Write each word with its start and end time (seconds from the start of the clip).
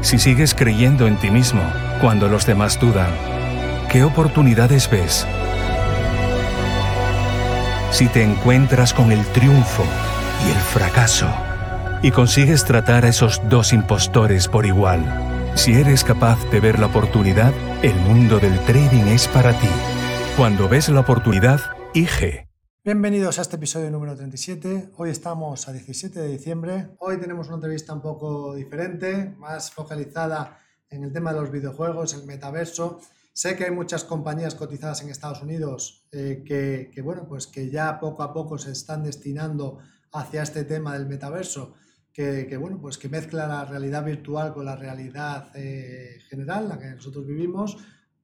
si 0.00 0.18
sigues 0.18 0.54
creyendo 0.54 1.06
en 1.06 1.16
ti 1.16 1.30
mismo 1.30 1.62
cuando 2.00 2.28
los 2.28 2.46
demás 2.46 2.78
dudan, 2.80 3.10
¿qué 3.90 4.04
oportunidades 4.04 4.88
ves? 4.90 5.26
Si 7.90 8.06
te 8.06 8.22
encuentras 8.22 8.94
con 8.94 9.12
el 9.12 9.24
triunfo 9.26 9.84
y 10.46 10.50
el 10.50 10.58
fracaso 10.58 11.28
y 12.02 12.10
consigues 12.10 12.64
tratar 12.64 13.04
a 13.04 13.08
esos 13.08 13.40
dos 13.48 13.72
impostores 13.72 14.46
por 14.46 14.66
igual, 14.66 15.02
si 15.54 15.74
eres 15.74 16.04
capaz 16.04 16.38
de 16.50 16.60
ver 16.60 16.78
la 16.78 16.86
oportunidad, 16.86 17.52
el 17.82 17.94
mundo 17.96 18.38
del 18.38 18.58
trading 18.60 19.08
es 19.08 19.26
para 19.26 19.52
ti. 19.52 19.68
Cuando 20.36 20.68
ves 20.68 20.88
la 20.88 21.00
oportunidad, 21.00 21.60
IG. 21.94 22.47
Bienvenidos 22.88 23.38
a 23.38 23.42
este 23.42 23.56
episodio 23.56 23.90
número 23.90 24.16
37. 24.16 24.92
Hoy 24.96 25.10
estamos 25.10 25.68
a 25.68 25.74
17 25.74 26.20
de 26.20 26.28
diciembre. 26.28 26.88
Hoy 27.00 27.20
tenemos 27.20 27.48
una 27.48 27.56
entrevista 27.56 27.92
un 27.92 28.00
poco 28.00 28.54
diferente, 28.54 29.34
más 29.36 29.70
focalizada 29.70 30.58
en 30.88 31.04
el 31.04 31.12
tema 31.12 31.34
de 31.34 31.40
los 31.40 31.50
videojuegos, 31.50 32.14
el 32.14 32.24
metaverso. 32.24 32.98
Sé 33.34 33.56
que 33.56 33.64
hay 33.64 33.72
muchas 33.72 34.04
compañías 34.04 34.54
cotizadas 34.54 35.02
en 35.02 35.10
Estados 35.10 35.42
Unidos 35.42 36.08
eh, 36.12 36.42
que, 36.46 37.02
bueno, 37.02 37.28
pues 37.28 37.46
que 37.46 37.68
ya 37.68 38.00
poco 38.00 38.22
a 38.22 38.32
poco 38.32 38.56
se 38.56 38.72
están 38.72 39.04
destinando 39.04 39.80
hacia 40.12 40.42
este 40.42 40.64
tema 40.64 40.94
del 40.94 41.06
metaverso, 41.06 41.74
que, 42.10 42.56
bueno, 42.58 42.80
pues 42.80 42.96
que 42.96 43.10
mezcla 43.10 43.46
la 43.46 43.66
realidad 43.66 44.02
virtual 44.02 44.54
con 44.54 44.64
la 44.64 44.76
realidad 44.76 45.50
eh, 45.54 46.20
general, 46.30 46.70
la 46.70 46.78
que 46.78 46.86
nosotros 46.86 47.26
vivimos, 47.26 47.76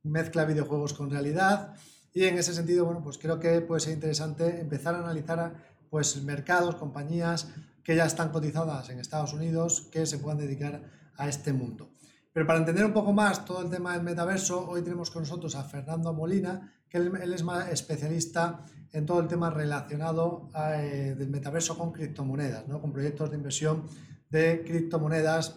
mezcla 0.04 0.46
videojuegos 0.46 0.94
con 0.94 1.10
realidad 1.10 1.74
y 2.14 2.24
en 2.24 2.38
ese 2.38 2.54
sentido, 2.54 2.84
bueno, 2.84 3.02
pues 3.02 3.18
creo 3.18 3.40
que 3.40 3.60
puede 3.60 3.80
ser 3.80 3.92
interesante 3.92 4.60
empezar 4.60 4.94
a 4.94 4.98
analizar 4.98 5.52
pues, 5.90 6.22
mercados, 6.22 6.76
compañías 6.76 7.48
que 7.82 7.96
ya 7.96 8.06
están 8.06 8.30
cotizadas 8.30 8.88
en 8.88 9.00
Estados 9.00 9.32
Unidos 9.34 9.88
que 9.90 10.06
se 10.06 10.18
puedan 10.18 10.38
dedicar 10.38 10.80
a 11.16 11.28
este 11.28 11.52
mundo. 11.52 11.90
Pero 12.32 12.46
para 12.46 12.60
entender 12.60 12.84
un 12.84 12.92
poco 12.92 13.12
más 13.12 13.44
todo 13.44 13.62
el 13.62 13.70
tema 13.70 13.94
del 13.94 14.02
metaverso, 14.02 14.68
hoy 14.68 14.82
tenemos 14.82 15.10
con 15.10 15.22
nosotros 15.22 15.56
a 15.56 15.64
Fernando 15.64 16.12
Molina, 16.12 16.72
que 16.88 16.98
él, 16.98 17.12
es 17.32 17.42
más 17.42 17.68
especialista 17.70 18.64
en 18.92 19.06
todo 19.06 19.18
el 19.18 19.26
tema 19.26 19.50
relacionado 19.50 20.50
eh, 20.56 21.16
del 21.18 21.30
metaverso 21.30 21.76
con 21.76 21.90
criptomonedas, 21.90 22.68
¿no? 22.68 22.80
con 22.80 22.92
proyectos 22.92 23.30
de 23.30 23.36
inversión 23.36 23.84
de 24.30 24.62
criptomonedas, 24.64 25.56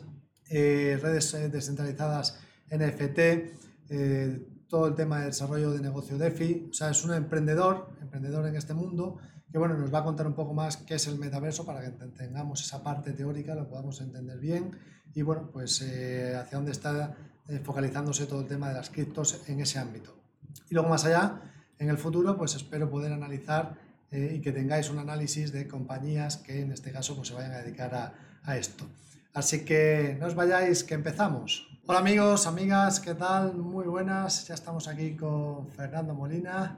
eh, 0.49 0.99
redes 1.01 1.33
eh, 1.35 1.49
descentralizadas 1.49 2.39
NFT, 2.71 3.19
todo 4.67 4.88
el 4.88 4.95
tema 4.95 5.19
de 5.19 5.28
desarrollo 5.28 5.72
de 5.72 5.79
negocio 5.79 6.17
DeFi, 6.17 6.67
o 6.69 6.73
sea, 6.73 6.89
es 6.89 7.03
un 7.03 7.13
emprendedor, 7.13 7.89
emprendedor 8.01 8.47
en 8.47 8.55
este 8.55 8.73
mundo, 8.73 9.17
que 9.51 9.57
bueno, 9.57 9.78
nos 9.78 9.94
va 9.94 10.00
a 10.00 10.03
contar 10.03 10.28
un 10.28 10.33
poco 10.33 10.53
más 10.53 10.78
qué 10.78 10.95
es 10.95 11.07
el 11.07 11.17
metaverso 11.17 11.66
para 11.66 11.81
que 11.81 11.89
tengamos 12.09 12.61
esa 12.61 12.83
parte 12.83 13.13
teórica, 13.13 13.56
lo 13.56 13.67
podamos 13.67 14.01
entender 14.01 14.39
bien 14.39 14.77
y 15.13 15.22
bueno, 15.22 15.50
pues 15.51 15.81
eh, 15.81 16.35
hacia 16.35 16.57
dónde 16.57 16.72
está 16.72 17.16
eh, 17.47 17.59
focalizándose 17.63 18.25
todo 18.25 18.41
el 18.41 18.47
tema 18.47 18.67
de 18.67 18.75
las 18.75 18.89
criptos 18.89 19.41
en 19.47 19.61
ese 19.61 19.79
ámbito. 19.79 20.16
Y 20.69 20.73
luego 20.73 20.89
más 20.89 21.06
allá, 21.06 21.41
en 21.79 21.89
el 21.89 21.97
futuro, 21.97 22.38
pues 22.38 22.56
espero 22.56 22.89
poder 22.89 23.13
analizar 23.13 23.75
eh, 24.11 24.33
y 24.35 24.41
que 24.41 24.51
tengáis 24.51 24.89
un 24.89 25.00
análisis 25.00 25.51
de 25.51 25.67
compañías 25.67 26.38
que 26.38 26.61
en 26.61 26.72
este 26.72 26.91
caso 26.91 27.16
pues 27.16 27.29
se 27.29 27.33
vayan 27.33 27.53
a 27.53 27.59
dedicar 27.59 27.95
a, 27.95 28.13
a 28.44 28.57
esto. 28.57 28.85
Así 29.33 29.63
que 29.66 30.17
no 30.19 30.27
os 30.27 30.35
vayáis, 30.35 30.83
que 30.83 30.95
empezamos. 30.95 31.66
Hola 31.89 31.99
amigos, 31.99 32.47
amigas, 32.47 32.99
¿qué 32.99 33.13
tal? 33.15 33.55
Muy 33.55 33.85
buenas, 33.85 34.45
ya 34.45 34.55
estamos 34.55 34.89
aquí 34.89 35.15
con 35.15 35.69
Fernando 35.69 36.13
Molina. 36.13 36.77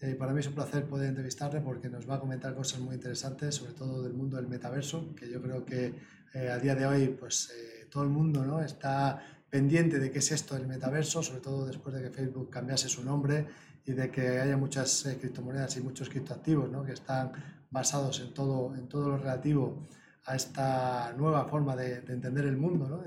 Eh, 0.00 0.16
para 0.16 0.32
mí 0.32 0.40
es 0.40 0.48
un 0.48 0.54
placer 0.54 0.84
poder 0.84 1.10
entrevistarle 1.10 1.60
porque 1.60 1.88
nos 1.88 2.10
va 2.10 2.16
a 2.16 2.18
comentar 2.18 2.56
cosas 2.56 2.80
muy 2.80 2.96
interesantes, 2.96 3.54
sobre 3.54 3.74
todo 3.74 4.02
del 4.02 4.14
mundo 4.14 4.36
del 4.36 4.48
metaverso, 4.48 5.14
que 5.14 5.30
yo 5.30 5.40
creo 5.40 5.64
que 5.64 5.94
eh, 6.34 6.50
a 6.50 6.58
día 6.58 6.74
de 6.74 6.86
hoy 6.86 7.06
pues 7.06 7.50
eh, 7.50 7.86
todo 7.88 8.02
el 8.02 8.08
mundo 8.08 8.44
¿no? 8.44 8.60
está 8.60 9.22
pendiente 9.48 10.00
de 10.00 10.10
qué 10.10 10.18
es 10.18 10.32
esto 10.32 10.56
del 10.56 10.66
metaverso, 10.66 11.22
sobre 11.22 11.40
todo 11.40 11.64
después 11.64 11.94
de 11.94 12.02
que 12.02 12.10
Facebook 12.10 12.50
cambiase 12.50 12.88
su 12.88 13.04
nombre 13.04 13.46
y 13.86 13.92
de 13.92 14.10
que 14.10 14.40
haya 14.40 14.56
muchas 14.56 15.06
criptomonedas 15.20 15.76
y 15.76 15.82
muchos 15.82 16.08
criptoactivos 16.08 16.68
¿no? 16.68 16.82
que 16.82 16.94
están 16.94 17.30
basados 17.70 18.18
en 18.18 18.34
todo, 18.34 18.74
en 18.74 18.88
todo 18.88 19.10
lo 19.10 19.18
relativo 19.18 19.86
a 20.28 20.36
esta 20.36 21.14
nueva 21.16 21.46
forma 21.46 21.74
de, 21.74 21.98
entender 22.06 22.44
el 22.44 22.58
mundo 22.58 22.86
¿no? 22.86 23.02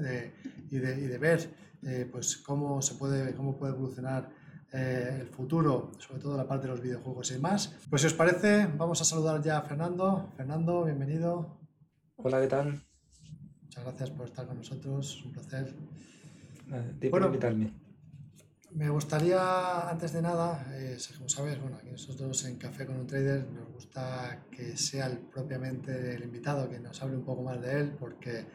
y, 0.69 0.77
de, 0.79 1.17
ver 1.19 1.53
eh, 1.83 2.09
pues 2.11 2.37
cómo, 2.37 2.81
se 2.81 2.95
puede, 2.95 3.35
cómo 3.35 3.55
puede 3.55 3.73
evolucionar 3.73 4.29
eh, 4.73 5.19
el 5.21 5.27
futuro, 5.27 5.91
sobre 5.99 6.19
todo 6.19 6.35
la 6.35 6.47
parte 6.47 6.65
de 6.65 6.73
los 6.73 6.81
videojuegos 6.81 7.29
y 7.29 7.35
demás. 7.35 7.77
Pues 7.89 8.01
si 8.01 8.07
os 8.07 8.13
parece, 8.15 8.67
vamos 8.75 9.01
a 9.01 9.05
saludar 9.05 9.41
ya 9.43 9.59
a 9.59 9.61
Fernando. 9.61 10.29
Fernando, 10.35 10.83
bienvenido. 10.83 11.59
Hola, 12.15 12.41
¿qué 12.41 12.47
tal? 12.47 12.83
Muchas 13.61 13.83
gracias 13.83 14.09
por 14.09 14.25
estar 14.25 14.47
con 14.47 14.57
nosotros, 14.57 15.23
un 15.23 15.31
placer. 15.33 15.75
Eh, 16.71 17.09
por 17.09 17.21
invitarme. 17.21 17.71
Me 18.73 18.89
gustaría, 18.89 19.89
antes 19.89 20.13
de 20.13 20.21
nada, 20.21 20.65
eh, 20.71 20.97
como 21.17 21.27
sabes, 21.27 21.59
bueno, 21.59 21.75
aquí 21.75 21.91
nosotros 21.91 22.45
en 22.45 22.55
Café 22.55 22.85
con 22.85 22.95
un 23.01 23.05
Trader 23.05 23.45
nos 23.51 23.67
gusta 23.69 24.45
que 24.49 24.77
sea 24.77 25.11
propiamente 25.29 26.15
el 26.15 26.23
invitado 26.23 26.69
que 26.69 26.79
nos 26.79 27.01
hable 27.01 27.17
un 27.17 27.25
poco 27.25 27.43
más 27.43 27.61
de 27.61 27.79
él, 27.81 27.95
porque 27.99 28.45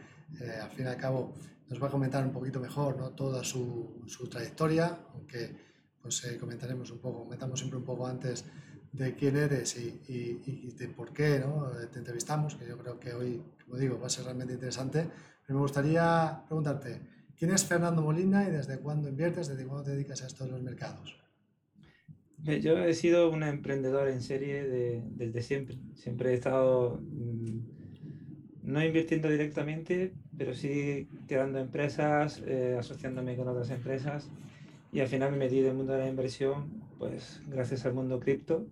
eh, 0.41 0.59
al 0.63 0.71
fin 0.71 0.87
y 0.87 0.89
al 0.89 0.97
cabo 0.97 1.35
nos 1.69 1.83
va 1.83 1.89
a 1.89 1.91
comentar 1.91 2.25
un 2.25 2.33
poquito 2.33 2.59
mejor 2.61 2.97
¿no? 2.97 3.11
toda 3.11 3.45
su, 3.45 4.03
su 4.07 4.27
trayectoria, 4.27 4.99
aunque 5.13 5.55
pues 6.01 6.25
eh, 6.25 6.39
comentaremos 6.39 6.91
un 6.93 6.99
poco, 6.99 7.25
comentamos 7.25 7.59
siempre 7.59 7.79
un 7.79 7.85
poco 7.85 8.07
antes 8.07 8.47
de 8.93 9.15
quién 9.15 9.37
eres 9.37 9.77
y, 9.77 10.01
y, 10.09 10.73
de 10.79 10.89
por 10.89 11.13
qué 11.13 11.41
¿no? 11.41 11.71
te 11.93 11.99
entrevistamos, 11.99 12.55
que 12.55 12.67
yo 12.67 12.79
creo 12.79 12.99
que 12.99 13.13
hoy, 13.13 13.43
como 13.63 13.77
digo, 13.77 14.01
va 14.01 14.07
a 14.07 14.11
ser 14.11 14.25
realmente 14.25 14.55
interesante. 14.55 15.11
Pero 15.47 15.59
me 15.59 15.63
gustaría 15.63 16.43
preguntarte, 16.47 17.16
¿Quién 17.39 17.51
es 17.51 17.65
Fernando 17.65 18.01
Molina 18.03 18.49
y 18.49 18.51
desde 18.51 18.79
cuándo 18.79 19.09
inviertes, 19.09 19.49
desde 19.49 19.67
cuándo 19.67 19.85
te 19.85 19.91
dedicas 19.91 20.23
a 20.23 20.27
estos 20.27 20.49
los 20.49 20.63
mercados? 20.63 21.17
Yo 22.39 22.79
he 22.79 22.95
sido 22.95 23.31
un 23.31 23.43
emprendedor 23.43 24.09
en 24.09 24.23
serie 24.23 24.63
desde 24.63 25.43
siempre. 25.43 25.77
Siempre 25.95 26.31
he 26.31 26.35
estado 26.35 27.01
mm, 27.03 27.59
no 28.63 28.85
invirtiendo 28.85 29.29
directamente, 29.29 30.13
pero 30.37 30.55
sí 30.55 31.09
creando 31.27 31.59
empresas, 31.59 32.43
eh, 32.47 32.77
asociándome 32.79 33.37
con 33.37 33.49
otras 33.49 33.71
empresas. 33.71 34.29
Y 34.93 35.01
al 35.01 35.09
final 35.09 35.33
me 35.33 35.39
metí 35.39 35.59
en 35.59 35.67
el 35.67 35.75
mundo 35.75 35.93
de 35.93 36.01
la 36.01 36.09
inversión, 36.09 36.71
pues 36.99 37.41
gracias 37.49 37.85
al 37.85 37.95
mundo 37.95 38.21
cripto 38.21 38.67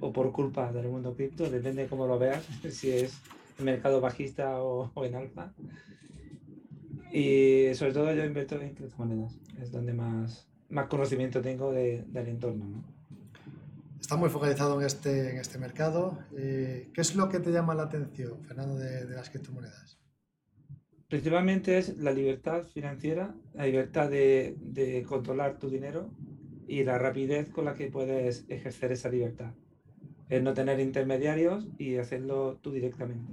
o 0.00 0.12
por 0.12 0.30
culpa 0.32 0.72
del 0.72 0.88
mundo 0.88 1.14
cripto, 1.14 1.48
depende 1.50 1.82
de 1.82 1.88
cómo 1.88 2.06
lo 2.06 2.18
veas, 2.18 2.44
si 2.70 2.90
es 2.90 3.20
el 3.58 3.64
mercado 3.64 4.00
bajista 4.00 4.62
o, 4.62 4.90
o 4.94 5.04
en 5.04 5.14
alfa. 5.14 5.52
Y 7.12 7.74
sobre 7.74 7.92
todo 7.92 8.12
yo 8.12 8.24
invierto 8.24 8.60
en 8.60 8.74
criptomonedas, 8.74 9.38
es 9.60 9.72
donde 9.72 9.92
más, 9.92 10.48
más 10.68 10.88
conocimiento 10.88 11.40
tengo 11.40 11.72
de, 11.72 12.04
del 12.08 12.28
entorno. 12.28 12.66
¿no? 12.66 12.98
Está 14.00 14.16
muy 14.16 14.30
focalizado 14.30 14.80
en 14.80 14.86
este, 14.86 15.30
en 15.30 15.38
este 15.38 15.58
mercado. 15.58 16.18
Eh, 16.36 16.90
¿Qué 16.94 17.00
es 17.00 17.14
lo 17.14 17.28
que 17.28 17.40
te 17.40 17.52
llama 17.52 17.74
la 17.74 17.84
atención, 17.84 18.42
Fernando, 18.44 18.76
de, 18.76 19.06
de, 19.06 19.14
las 19.14 19.30
criptomonedas? 19.30 19.98
Principalmente 21.08 21.78
es 21.78 21.96
la 21.96 22.12
libertad 22.12 22.64
financiera, 22.64 23.34
la 23.54 23.66
libertad 23.66 24.10
de, 24.10 24.56
de 24.60 25.02
controlar 25.02 25.58
tu 25.58 25.70
dinero 25.70 26.10
y 26.66 26.84
la 26.84 26.98
rapidez 26.98 27.48
con 27.48 27.64
la 27.64 27.74
que 27.74 27.90
puedes 27.90 28.44
ejercer 28.48 28.92
esa 28.92 29.08
libertad. 29.08 29.54
Es 30.28 30.42
no 30.42 30.52
tener 30.52 30.80
intermediarios 30.80 31.66
y 31.78 31.96
hacerlo 31.96 32.58
tú 32.62 32.72
directamente. 32.72 33.32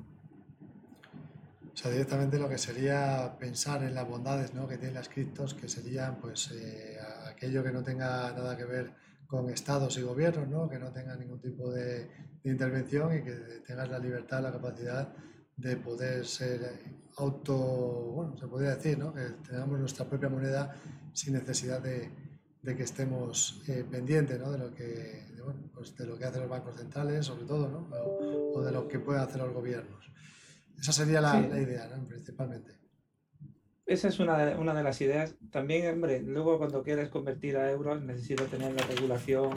O 1.76 1.78
sea, 1.78 1.92
directamente 1.92 2.40
lo 2.40 2.48
que 2.48 2.58
sería 2.58 3.36
pensar 3.38 3.84
en 3.84 3.94
las 3.94 4.08
bondades 4.08 4.54
¿no? 4.54 4.66
que 4.66 4.78
tienen 4.78 4.96
las 4.96 5.10
criptos, 5.10 5.54
que 5.54 5.68
serían 5.68 6.16
pues 6.22 6.50
eh, 6.52 6.98
aquello 7.30 7.66
que 7.66 7.72
no 7.74 7.84
tenga 7.84 8.32
nada 8.32 8.56
que 8.56 8.64
ver 8.64 8.94
con 9.28 9.50
estados 9.50 9.98
y 9.98 10.02
gobiernos, 10.02 10.48
¿no? 10.48 10.70
que 10.70 10.80
no 10.80 10.94
tenga 10.94 11.18
ningún 11.18 11.42
tipo 11.42 11.70
de, 11.70 12.08
de, 12.42 12.50
intervención 12.50 13.14
y 13.18 13.24
que 13.24 13.34
tengas 13.68 13.90
la 13.90 14.00
libertad, 14.00 14.42
la 14.42 14.54
capacidad 14.54 15.14
de 15.58 15.76
poder 15.76 16.26
ser 16.26 16.80
auto, 17.18 17.58
bueno, 17.58 18.38
se 18.38 18.48
podría 18.48 18.76
decir, 18.76 18.98
¿no? 18.98 19.14
que 19.14 19.26
tengamos 19.46 19.78
nuestra 19.78 20.06
propia 20.06 20.30
moneda 20.30 20.74
sin 21.12 21.34
necesidad 21.34 21.82
de, 21.82 22.10
de 22.62 22.76
que 22.78 22.84
estemos 22.84 23.62
eh, 23.68 23.86
pendientes 23.92 24.40
¿no? 24.40 24.50
de, 24.50 24.60
lo 24.60 24.74
que, 24.74 24.86
de, 25.36 25.42
bueno, 25.44 25.60
pues 25.74 25.94
de 25.98 26.06
lo 26.06 26.18
que 26.18 26.24
hacen 26.24 26.40
los 26.40 26.50
bancos 26.50 26.78
centrales, 26.78 27.26
sobre 27.26 27.44
todo, 27.44 27.68
¿no? 27.68 27.90
o, 27.98 28.60
o, 28.60 28.64
de 28.64 28.72
lo 28.72 28.88
que 28.88 29.00
pueden 29.00 29.22
hacer 29.24 29.42
los 29.42 29.54
gobiernos. 29.54 30.06
Esa 30.80 30.92
sería 30.92 31.22
la, 31.22 31.42
sí. 31.42 31.48
la 31.50 31.62
idea, 31.62 31.88
¿no? 31.88 32.08
principalmente. 32.08 32.76
Esa 33.86 34.08
es 34.08 34.20
una 34.20 34.38
de, 34.38 34.56
una 34.56 34.74
de 34.74 34.84
las 34.84 35.00
ideas. 35.02 35.36
También, 35.52 35.94
hombre, 35.94 36.22
luego 36.22 36.58
cuando 36.58 36.84
quieres 36.84 37.10
convertir 37.10 37.56
a 37.58 37.70
euros 37.70 38.02
necesitas 38.02 38.50
tener 38.50 38.74
la 38.74 38.84
regulación, 38.88 39.52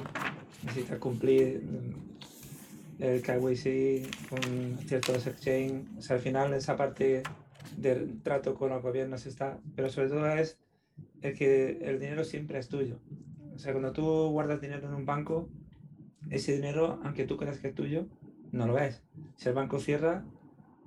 necesitas 0.65 0.99
cumplir 0.99 1.63
mm, 1.63 3.03
el 3.03 3.23
KYC 3.23 4.29
con 4.29 4.79
ciertos 4.87 5.27
exchange. 5.27 5.87
O 5.97 6.03
sea, 6.03 6.17
al 6.17 6.23
final 6.23 6.53
esa 6.53 6.77
parte 6.77 7.23
del 7.77 8.21
trato 8.23 8.55
con 8.55 8.69
los 8.71 8.83
gobiernos 8.83 9.25
está, 9.25 9.59
pero 9.75 9.89
sobre 9.89 10.09
todo 10.09 10.27
es 10.27 10.59
el 11.23 11.35
que 11.35 11.79
el 11.83 11.99
dinero 11.99 12.25
siempre 12.25 12.59
es 12.59 12.69
tuyo. 12.69 12.99
O 13.55 13.59
sea, 13.59 13.73
cuando 13.73 13.93
tú 13.93 14.29
guardas 14.31 14.61
dinero 14.61 14.89
en 14.89 14.95
un 14.95 15.07
banco, 15.07 15.49
ese 16.29 16.53
dinero, 16.53 17.01
aunque 17.03 17.25
tú 17.25 17.39
creas 17.39 17.59
que 17.59 17.69
es 17.69 17.75
tuyo, 17.75 18.07
no 18.53 18.67
lo 18.67 18.79
es. 18.79 19.03
Si 19.37 19.49
el 19.49 19.55
banco 19.55 19.79
cierra, 19.79 20.25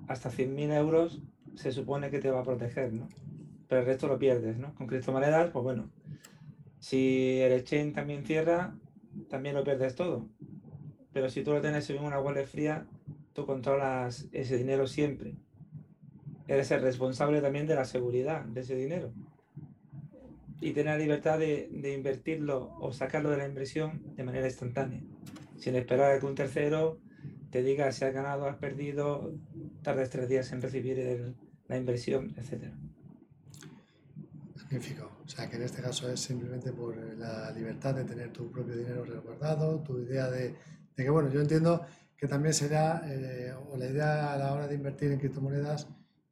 hasta 0.08 0.30
100.000 0.30 0.76
euros 0.76 1.22
se 1.54 1.72
supone 1.72 2.10
que 2.10 2.18
te 2.18 2.30
va 2.30 2.40
a 2.40 2.44
proteger, 2.44 2.92
¿no? 2.92 3.08
Pero 3.68 3.80
el 3.80 3.86
resto 3.86 4.08
lo 4.08 4.18
pierdes, 4.18 4.58
¿no? 4.58 4.74
Con 4.74 4.86
criptomonedas, 4.86 5.50
pues 5.50 5.62
bueno, 5.62 5.90
si 6.78 7.38
el 7.40 7.52
exchange 7.52 7.94
también 7.94 8.24
cierra, 8.24 8.74
también 9.28 9.54
lo 9.54 9.64
pierdes 9.64 9.94
todo. 9.94 10.26
Pero 11.12 11.28
si 11.28 11.42
tú 11.42 11.52
lo 11.52 11.60
tienes 11.60 11.88
en 11.90 12.02
una 12.02 12.20
wallet 12.20 12.46
fría, 12.46 12.86
tú 13.32 13.46
controlas 13.46 14.28
ese 14.32 14.56
dinero 14.56 14.86
siempre. 14.86 15.34
Eres 16.48 16.70
el 16.70 16.82
responsable 16.82 17.40
también 17.40 17.66
de 17.66 17.74
la 17.74 17.84
seguridad 17.84 18.44
de 18.44 18.60
ese 18.60 18.74
dinero 18.74 19.12
y 20.60 20.72
tener 20.72 20.94
la 20.94 20.98
libertad 20.98 21.38
de, 21.38 21.68
de, 21.72 21.92
invertirlo 21.92 22.76
o 22.80 22.92
sacarlo 22.92 23.30
de 23.30 23.36
la 23.36 23.48
inversión 23.48 24.00
de 24.16 24.22
manera 24.22 24.46
instantánea, 24.46 25.02
sin 25.56 25.74
esperar 25.74 26.12
a 26.12 26.20
que 26.20 26.26
un 26.26 26.36
tercero 26.36 27.00
te 27.50 27.62
diga 27.64 27.90
si 27.90 28.04
has 28.04 28.14
ganado, 28.14 28.46
has 28.46 28.56
perdido, 28.56 29.34
tardes 29.82 30.10
tres 30.10 30.28
días 30.28 30.52
en 30.52 30.62
recibir 30.62 30.98
el, 30.98 31.34
la 31.68 31.76
inversión, 31.76 32.34
etc. 32.36 32.72
Magnífico. 34.56 35.10
O 35.24 35.28
sea, 35.28 35.48
que 35.48 35.56
en 35.56 35.62
este 35.62 35.82
caso 35.82 36.10
es 36.10 36.20
simplemente 36.20 36.72
por 36.72 36.96
la 36.96 37.50
libertad 37.52 37.94
de 37.94 38.04
tener 38.04 38.32
tu 38.32 38.50
propio 38.50 38.76
dinero 38.76 39.04
resguardado, 39.04 39.80
tu 39.80 39.98
idea 39.98 40.30
de, 40.30 40.54
de 40.96 41.04
que, 41.04 41.10
bueno, 41.10 41.30
yo 41.30 41.40
entiendo 41.40 41.84
que 42.16 42.28
también 42.28 42.54
será, 42.54 43.02
eh, 43.06 43.52
o 43.70 43.76
la 43.76 43.86
idea 43.86 44.32
a 44.32 44.36
la 44.36 44.52
hora 44.52 44.68
de 44.68 44.74
invertir 44.74 45.10
en 45.10 45.18
criptomonedas, 45.18 45.88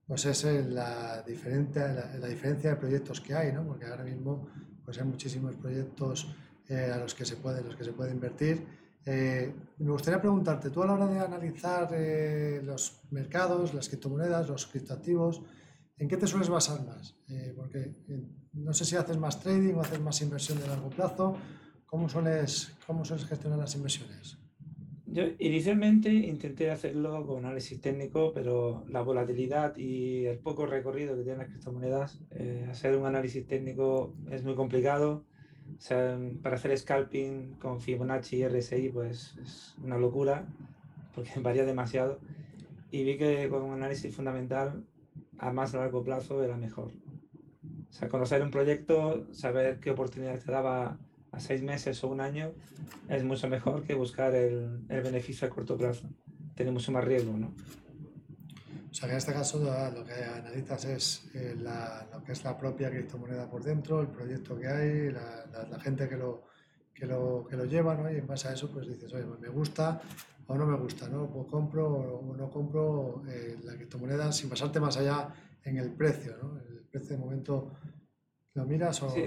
pues 0.07 0.25
es 0.27 0.45
la, 0.45 1.23
diferente, 1.23 1.81
la, 1.81 2.17
la, 2.17 2.27
diferencia 2.27 2.71
de 2.71 2.77
proyectos 2.77 3.21
que 3.21 3.35
hay, 3.35 3.53
¿no? 3.53 3.65
porque 3.65 3.87
ahora 3.87 4.05
mismo 4.05 4.49
pues 4.85 4.99
hay 4.99 5.05
muchísimos 5.05 5.55
proyectos 5.55 6.35
eh, 6.69 6.91
a 6.93 6.99
los 6.99 7.15
que 7.15 7.25
se 7.25 7.37
puede, 7.37 7.63
los 7.63 7.77
que 7.77 7.85
se 7.85 7.93
puede 7.93 8.13
invertir. 8.13 8.65
Eh, 9.07 9.53
me 9.79 9.91
gustaría 9.91 10.21
preguntarte, 10.21 10.71
tú 10.71 10.83
a 10.83 10.87
la 10.87 10.95
hora 10.95 11.07
de 11.07 11.19
analizar 11.19 11.89
eh, 11.93 12.61
los 12.63 13.01
mercados, 13.11 13.73
las 13.73 13.89
criptomonedas, 13.89 14.49
los 14.49 14.67
criptoactivos, 14.67 15.43
¿en 15.97 16.09
qué 16.09 16.17
te 16.17 16.27
sueles 16.27 16.49
basar 16.49 16.85
más? 16.85 17.17
Eh, 17.29 17.53
porque 17.57 17.95
no 18.53 18.73
sé 18.73 18.85
si 18.85 18.97
haces 18.97 19.17
más 19.17 19.41
trading 19.41 19.75
o 19.75 19.81
haces 19.81 20.01
más 20.01 20.21
inversión 20.23 20.61
de 20.61 20.67
largo 20.67 20.91
plazo. 20.91 21.37
¿Cómo 21.87 22.09
sueles, 22.09 22.73
cómo 22.87 23.05
sueles 23.05 23.27
gestionar 23.27 23.59
las 23.59 23.75
inversiones? 23.75 24.39
Yo 25.13 25.25
inicialmente 25.41 26.13
intenté 26.13 26.71
hacerlo 26.71 27.27
con 27.27 27.45
análisis 27.45 27.81
técnico, 27.81 28.33
pero 28.33 28.85
la 28.89 29.03
volatilidad 29.03 29.77
y 29.77 30.27
el 30.27 30.39
poco 30.39 30.67
recorrido 30.67 31.17
que 31.17 31.23
tienen 31.23 31.39
las 31.39 31.49
criptomonedas, 31.49 32.21
eh, 32.31 32.69
hacer 32.71 32.97
un 32.97 33.07
análisis 33.07 33.45
técnico 33.45 34.15
es 34.31 34.45
muy 34.45 34.55
complicado. 34.55 35.25
O 35.77 35.81
sea, 35.81 36.19
para 36.43 36.57
hacer 36.57 36.77
scalping 36.77 37.55
con 37.55 37.81
Fibonacci 37.81 38.37
y 38.37 38.49
RSI, 38.49 38.91
pues 38.91 39.37
es 39.43 39.75
una 39.83 39.99
locura, 39.99 40.47
porque 41.15 41.31
varía 41.41 41.65
demasiado. 41.65 42.21
Y 42.91 43.05
vi 43.05 43.17
que 43.19 43.49
con 43.49 43.63
un 43.63 43.75
análisis 43.75 44.15
fundamental 44.15 44.85
a 45.39 45.53
más 45.53 45.73
largo 45.75 46.03
plazo 46.03 46.43
era 46.43 46.57
mejor. 46.57 46.93
O 47.89 47.93
sea, 47.93 48.09
conocer 48.09 48.43
un 48.43 48.51
proyecto, 48.51 49.27
saber 49.33 49.81
qué 49.81 49.91
oportunidades 49.91 50.45
te 50.45 50.53
daba 50.53 50.99
a 51.33 51.41
seis 51.41 51.63
meses 51.63 52.03
o 52.03 52.09
un 52.09 52.21
año 52.21 52.53
es 53.09 53.25
mucho 53.25 53.49
mejor 53.49 53.85
que 53.85 53.95
buscar 53.95 54.35
el, 54.35 54.85
el 54.89 55.03
beneficio 55.03 55.47
a 55.47 55.51
corto 55.51 55.77
plazo. 55.77 56.09
Tiene 56.55 56.73
mucho 56.73 56.93
más 56.93 57.05
riesgo, 57.05 57.37
¿no? 57.37 57.53
O 58.91 58.95
sea 58.95 59.07
que 59.07 59.13
en 59.13 59.19
este 59.19 59.33
caso 59.33 59.59
lo 59.95 60.05
que 60.05 60.15
analizas 60.15 60.85
es 60.85 61.31
eh, 61.35 61.55
la, 61.57 62.09
lo 62.13 62.25
que 62.25 62.33
es 62.33 62.43
la 62.43 62.59
propia 62.59 62.91
criptomoneda 62.91 63.49
por 63.49 63.63
dentro, 63.63 64.01
el 64.01 64.09
proyecto 64.09 64.59
que 64.59 64.67
hay, 64.67 65.13
la, 65.13 65.47
la, 65.53 65.69
la 65.69 65.81
gente 65.81 66.09
que 66.09 66.17
lo, 66.17 66.49
que, 66.93 67.07
lo, 67.07 67.47
que 67.49 67.57
lo 67.57 67.65
lleva, 67.67 67.95
¿no? 67.95 68.11
Y 68.11 68.17
en 68.17 68.27
base 68.27 68.49
a 68.49 68.53
eso 68.53 68.71
pues 68.71 68.89
dices, 68.89 69.13
oye, 69.15 69.25
pues 69.25 69.41
me 69.41 69.49
gusta 69.49 70.01
o 70.49 70.55
no 70.57 70.67
me 70.67 70.77
gusta, 70.77 71.09
¿no? 71.09 71.31
Pues 71.31 71.47
compro 71.47 71.87
o 71.87 72.37
no 72.37 72.51
compro 72.51 73.23
eh, 73.29 73.57
la 73.63 73.75
criptomoneda 73.75 74.33
sin 74.33 74.51
pasarte 74.51 74.81
más 74.81 74.97
allá 74.97 75.33
en 75.63 75.77
el 75.77 75.93
precio, 75.93 76.37
¿no? 76.43 76.59
El 76.59 76.85
precio 76.91 77.17
de 77.17 77.19
momento 77.19 77.73
¿Lo 78.53 78.67
miras 78.67 79.01
o 79.05 79.11
sí, 79.11 79.23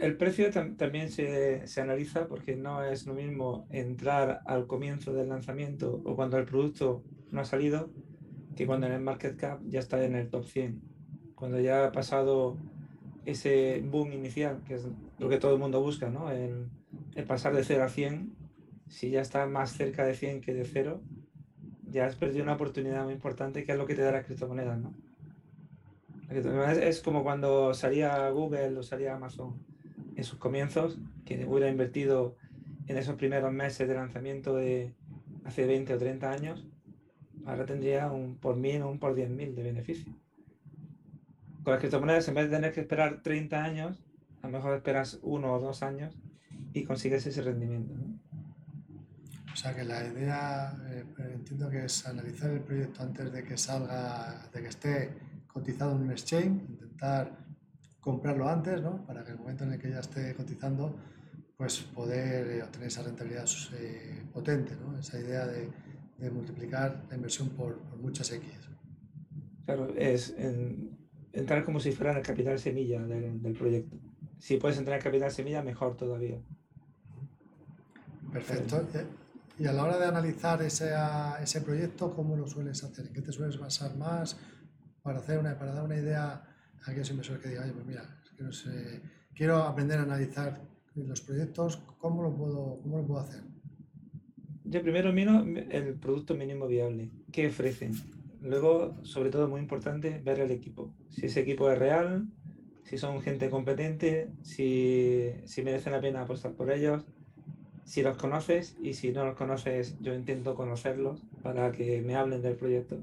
El 0.00 0.16
precio 0.16 0.48
tam 0.52 0.76
también 0.76 1.10
se, 1.10 1.66
se, 1.66 1.80
analiza 1.80 2.28
porque 2.28 2.54
no 2.54 2.84
es 2.84 3.04
lo 3.04 3.14
mismo 3.14 3.66
entrar 3.70 4.42
al 4.46 4.68
comienzo 4.68 5.12
del 5.12 5.28
lanzamiento 5.28 6.00
o 6.04 6.14
cuando 6.14 6.38
el 6.38 6.44
producto 6.44 7.02
no 7.32 7.40
ha 7.40 7.44
salido 7.44 7.90
que 8.56 8.66
cuando 8.66 8.86
en 8.86 8.92
el 8.92 9.00
market 9.00 9.36
cap 9.36 9.60
ya 9.66 9.80
está 9.80 10.02
en 10.04 10.14
el 10.14 10.28
top 10.28 10.44
100. 10.44 10.80
Cuando 11.34 11.60
ya 11.60 11.86
ha 11.86 11.92
pasado 11.92 12.56
ese 13.24 13.82
boom 13.84 14.12
inicial, 14.12 14.62
que 14.66 14.74
es 14.74 14.86
lo 15.18 15.28
que 15.28 15.38
todo 15.38 15.54
el 15.54 15.60
mundo 15.60 15.80
busca, 15.80 16.10
¿no? 16.10 16.30
El, 16.30 16.68
pasar 17.26 17.54
de 17.54 17.64
0 17.64 17.84
a 17.84 17.88
100, 17.88 18.34
si 18.88 19.10
ya 19.10 19.20
está 19.20 19.46
más 19.46 19.72
cerca 19.72 20.04
de 20.04 20.14
100 20.14 20.40
que 20.40 20.54
de 20.54 20.64
0, 20.64 21.00
ya 21.90 22.06
has 22.06 22.16
perdido 22.16 22.42
una 22.42 22.54
oportunidad 22.54 23.04
muy 23.04 23.12
importante 23.12 23.64
que 23.64 23.72
es 23.72 23.78
lo 23.78 23.86
que 23.86 23.94
te 23.94 24.02
da 24.02 24.12
las 24.12 24.24
criptomonedas, 24.24 24.78
¿no? 24.78 24.94
Es 26.30 27.00
como 27.00 27.24
cuando 27.24 27.74
salía 27.74 28.28
Google 28.30 28.78
o 28.78 28.82
salía 28.82 29.16
Amazon 29.16 29.54
en 30.16 30.24
sus 30.24 30.38
comienzos, 30.38 30.98
que 31.24 31.44
hubiera 31.44 31.68
invertido 31.68 32.36
en 32.86 32.96
esos 32.96 33.16
primeros 33.16 33.52
meses 33.52 33.88
de 33.88 33.94
lanzamiento 33.94 34.54
de 34.54 34.94
hace 35.44 35.66
20 35.66 35.94
o 35.94 35.98
30 35.98 36.30
años, 36.30 36.66
ahora 37.46 37.66
tendría 37.66 38.10
un 38.10 38.36
por 38.36 38.56
mil 38.56 38.82
o 38.82 38.90
un 38.90 38.98
por 38.98 39.14
10 39.14 39.30
mil 39.30 39.54
de 39.54 39.62
beneficio. 39.62 40.12
Con 41.62 41.72
las 41.72 41.80
criptomonedas, 41.80 42.28
en 42.28 42.34
vez 42.34 42.50
de 42.50 42.56
tener 42.56 42.72
que 42.72 42.80
esperar 42.80 43.22
30 43.22 43.62
años, 43.62 44.02
a 44.42 44.46
lo 44.46 44.52
mejor 44.52 44.74
esperas 44.74 45.18
uno 45.22 45.52
o 45.52 45.60
dos 45.60 45.82
años 45.82 46.16
y 46.72 46.84
consigues 46.84 47.26
ese 47.26 47.42
rendimiento. 47.42 47.94
¿no? 47.94 48.18
O 49.52 49.56
sea 49.56 49.74
que 49.74 49.84
la 49.84 50.06
idea, 50.06 50.74
eh, 50.90 51.04
entiendo 51.34 51.68
que 51.68 51.84
es 51.84 52.06
analizar 52.06 52.50
el 52.50 52.60
proyecto 52.60 53.02
antes 53.02 53.32
de 53.32 53.44
que 53.44 53.58
salga, 53.58 54.48
de 54.52 54.62
que 54.62 54.68
esté 54.68 55.10
cotizado 55.46 55.96
en 55.96 56.02
un 56.02 56.10
exchange, 56.12 56.62
intentar 56.68 57.36
comprarlo 58.00 58.48
antes, 58.48 58.80
¿no? 58.80 59.04
Para 59.04 59.24
que 59.24 59.32
el 59.32 59.38
momento 59.38 59.64
en 59.64 59.72
el 59.72 59.78
que 59.78 59.90
ya 59.90 60.00
esté 60.00 60.34
cotizando, 60.34 60.96
pues 61.56 61.80
poder 61.80 62.46
eh, 62.46 62.62
obtener 62.62 62.88
esa 62.88 63.02
rentabilidad 63.02 63.46
eh, 63.74 64.22
potente, 64.32 64.76
¿no? 64.76 64.98
Esa 64.98 65.18
idea 65.18 65.46
de, 65.46 65.68
de, 66.20 66.30
multiplicar 66.30 67.04
la 67.08 67.16
inversión 67.16 67.48
por, 67.50 67.78
por 67.78 67.98
muchas 67.98 68.30
X. 68.30 68.48
Claro, 69.64 69.92
es 69.96 70.34
en, 70.36 70.98
entrar 71.32 71.64
como 71.64 71.80
si 71.80 71.92
fuera 71.92 72.12
en 72.12 72.18
el 72.18 72.22
capital 72.22 72.58
semilla 72.58 73.02
del, 73.02 73.40
del, 73.40 73.54
proyecto. 73.54 73.96
Si 74.38 74.56
puedes 74.56 74.78
entrar 74.78 74.98
en 74.98 75.02
capital 75.04 75.30
semilla, 75.30 75.62
mejor 75.62 75.96
todavía. 75.96 76.40
Perfecto. 78.32 78.86
Eh, 78.94 79.04
y 79.58 79.66
a 79.66 79.72
la 79.72 79.84
hora 79.84 79.98
de 79.98 80.06
analizar 80.06 80.62
ese, 80.62 80.92
ese 81.42 81.60
proyecto, 81.60 82.14
¿cómo 82.14 82.36
lo 82.36 82.46
sueles 82.46 82.82
hacer? 82.82 83.06
¿En 83.06 83.12
qué 83.12 83.20
te 83.20 83.32
sueles 83.32 83.58
basar 83.58 83.96
más? 83.96 84.36
para, 85.02 85.18
hacer 85.18 85.38
una, 85.38 85.58
para 85.58 85.72
dar 85.72 85.84
una 85.84 85.96
idea 85.96 86.42
a 86.86 86.90
aquellos 86.90 87.10
inversores 87.10 87.42
que 87.42 87.48
digan, 87.50 87.64
oye, 87.64 87.72
pues 87.72 87.86
mira, 87.86 88.20
es 88.22 88.30
que 88.30 88.42
no 88.42 88.52
sé, 88.52 89.02
quiero 89.34 89.62
aprender 89.62 89.98
a 89.98 90.02
analizar 90.02 90.60
los 90.94 91.20
proyectos, 91.20 91.76
¿cómo 91.98 92.22
lo 92.22 92.36
puedo, 92.36 92.80
cómo 92.82 92.98
lo 92.98 93.06
puedo 93.06 93.20
hacer? 93.20 93.42
Yo 94.70 94.82
primero 94.82 95.12
miro 95.12 95.44
el 95.70 95.94
producto 95.94 96.36
mínimo 96.36 96.68
viable, 96.68 97.10
qué 97.32 97.48
ofrecen. 97.48 97.92
Luego, 98.40 98.94
sobre 99.02 99.30
todo, 99.30 99.48
muy 99.48 99.60
importante, 99.60 100.20
ver 100.24 100.38
el 100.38 100.52
equipo. 100.52 100.94
Si 101.08 101.26
ese 101.26 101.40
equipo 101.40 101.68
es 101.72 101.76
real, 101.76 102.28
si 102.84 102.96
son 102.96 103.20
gente 103.20 103.50
competente, 103.50 104.30
si, 104.42 105.32
si 105.44 105.62
merecen 105.62 105.92
la 105.92 106.00
pena 106.00 106.22
apostar 106.22 106.52
por 106.52 106.70
ellos, 106.70 107.04
si 107.82 108.02
los 108.02 108.16
conoces 108.16 108.76
y 108.80 108.94
si 108.94 109.10
no 109.10 109.24
los 109.24 109.34
conoces, 109.34 109.96
yo 110.00 110.14
intento 110.14 110.54
conocerlos 110.54 111.20
para 111.42 111.72
que 111.72 112.00
me 112.00 112.14
hablen 112.14 112.40
del 112.40 112.54
proyecto 112.54 112.96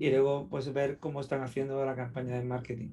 y 0.00 0.10
luego 0.10 0.48
pues 0.50 0.72
ver 0.72 0.98
cómo 0.98 1.20
están 1.20 1.42
haciendo 1.42 1.84
la 1.86 1.94
campaña 1.94 2.34
de 2.34 2.42
marketing, 2.42 2.88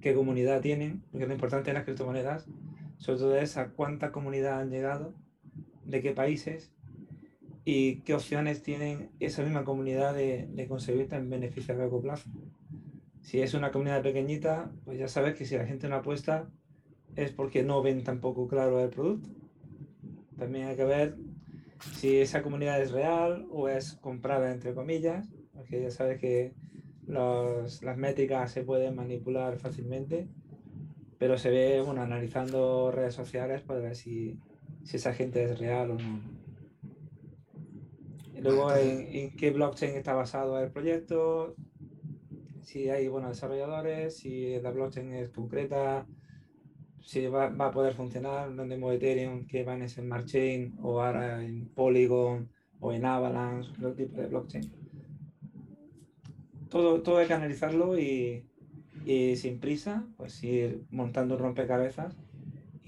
qué 0.00 0.12
comunidad 0.12 0.60
tienen, 0.60 1.04
porque 1.12 1.28
lo 1.28 1.34
importante 1.34 1.70
en 1.70 1.74
las 1.74 1.84
criptomonedas 1.84 2.48
sobre 2.96 3.18
todo 3.18 3.36
es 3.36 3.56
a 3.56 3.68
cuánta 3.68 4.10
comunidad 4.10 4.58
han 4.58 4.70
llegado, 4.70 5.14
de 5.88 6.02
qué 6.02 6.12
países 6.12 6.70
y 7.64 8.02
qué 8.02 8.14
opciones 8.14 8.62
tienen 8.62 9.10
esa 9.18 9.42
misma 9.42 9.64
comunidad 9.64 10.14
de, 10.14 10.46
de 10.48 10.68
conseguir 10.68 11.08
también 11.08 11.40
beneficios 11.40 11.76
a 11.76 11.80
largo 11.80 12.00
plazo. 12.00 12.30
Si 13.20 13.40
es 13.40 13.54
una 13.54 13.72
comunidad 13.72 14.02
pequeñita, 14.02 14.70
pues 14.84 14.98
ya 14.98 15.08
sabes 15.08 15.34
que 15.34 15.44
si 15.44 15.56
la 15.56 15.66
gente 15.66 15.88
no 15.88 15.96
apuesta 15.96 16.48
es 17.16 17.32
porque 17.32 17.62
no 17.62 17.82
ven 17.82 18.04
tampoco 18.04 18.46
claro 18.46 18.80
el 18.80 18.90
producto. 18.90 19.28
También 20.38 20.68
hay 20.68 20.76
que 20.76 20.84
ver 20.84 21.16
si 21.94 22.18
esa 22.18 22.42
comunidad 22.42 22.80
es 22.80 22.92
real 22.92 23.46
o 23.50 23.68
es 23.68 23.94
comprada, 23.94 24.52
entre 24.52 24.74
comillas, 24.74 25.28
porque 25.52 25.82
ya 25.82 25.90
sabes 25.90 26.20
que 26.20 26.54
los, 27.06 27.82
las 27.82 27.96
métricas 27.96 28.52
se 28.52 28.62
pueden 28.62 28.94
manipular 28.94 29.58
fácilmente, 29.58 30.28
pero 31.18 31.38
se 31.38 31.50
ve, 31.50 31.80
bueno, 31.80 32.02
analizando 32.02 32.90
redes 32.92 33.14
sociales 33.14 33.62
para 33.62 33.80
ver 33.80 33.96
si, 33.96 34.38
si 34.88 34.96
esa 34.96 35.12
gente 35.12 35.44
es 35.44 35.58
real 35.58 35.90
o 35.90 35.98
no. 35.98 36.20
Y 38.34 38.40
luego, 38.40 38.72
en, 38.74 39.06
en, 39.14 39.36
qué 39.36 39.50
blockchain 39.50 39.94
está 39.96 40.14
basado 40.14 40.58
el 40.58 40.70
proyecto, 40.70 41.54
si 42.62 42.88
hay 42.88 43.06
buenos 43.08 43.32
desarrolladores, 43.32 44.16
si 44.16 44.58
la 44.60 44.70
blockchain 44.70 45.12
es 45.12 45.28
concreta, 45.28 46.06
si 47.02 47.26
va, 47.26 47.50
va, 47.50 47.66
a 47.66 47.70
poder 47.70 47.92
funcionar, 47.92 48.50
no 48.50 48.62
tenemos 48.62 48.94
Ethereum 48.94 49.46
que 49.46 49.62
van 49.62 49.82
en 49.82 49.90
Smart 49.90 50.24
Chain 50.24 50.78
o 50.80 51.02
ahora 51.02 51.44
en 51.44 51.68
Polygon 51.68 52.48
o 52.80 52.90
en 52.90 53.04
Avalanche, 53.04 53.70
otro 53.72 53.92
tipo 53.92 54.18
de 54.18 54.28
blockchain. 54.28 54.72
Todo, 56.70 57.02
todo 57.02 57.18
hay 57.18 57.26
que 57.26 57.34
analizarlo 57.34 57.98
y, 57.98 58.46
y 59.04 59.36
sin 59.36 59.60
prisa, 59.60 60.06
pues 60.16 60.42
ir 60.42 60.86
montando 60.90 61.34
un 61.34 61.42
rompecabezas 61.42 62.16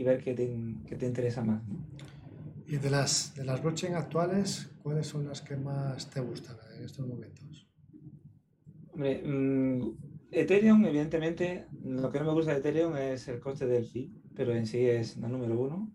y 0.00 0.04
ver 0.04 0.24
qué 0.24 0.32
te, 0.32 0.50
qué 0.86 0.96
te 0.96 1.06
interesa 1.06 1.44
más. 1.44 1.62
¿no? 1.68 1.76
Y 2.66 2.78
de 2.78 2.88
las, 2.88 3.34
de 3.34 3.44
las 3.44 3.62
blockchain 3.62 3.94
actuales, 3.94 4.70
¿cuáles 4.82 5.06
son 5.06 5.26
las 5.26 5.42
que 5.42 5.56
más 5.56 6.08
te 6.08 6.20
gustan 6.20 6.56
en 6.74 6.84
estos 6.84 7.06
momentos? 7.06 7.68
Hombre, 8.92 9.22
mmm, 9.22 9.92
Ethereum, 10.30 10.86
evidentemente, 10.86 11.66
lo 11.84 12.10
que 12.10 12.18
no 12.18 12.26
me 12.26 12.32
gusta 12.32 12.52
de 12.52 12.60
Ethereum 12.60 12.96
es 12.96 13.28
el 13.28 13.40
coste 13.40 13.66
del 13.66 13.84
fee, 13.84 14.10
pero 14.34 14.54
en 14.54 14.66
sí 14.66 14.86
es 14.86 15.18
la 15.18 15.28
número 15.28 15.60
uno. 15.60 15.94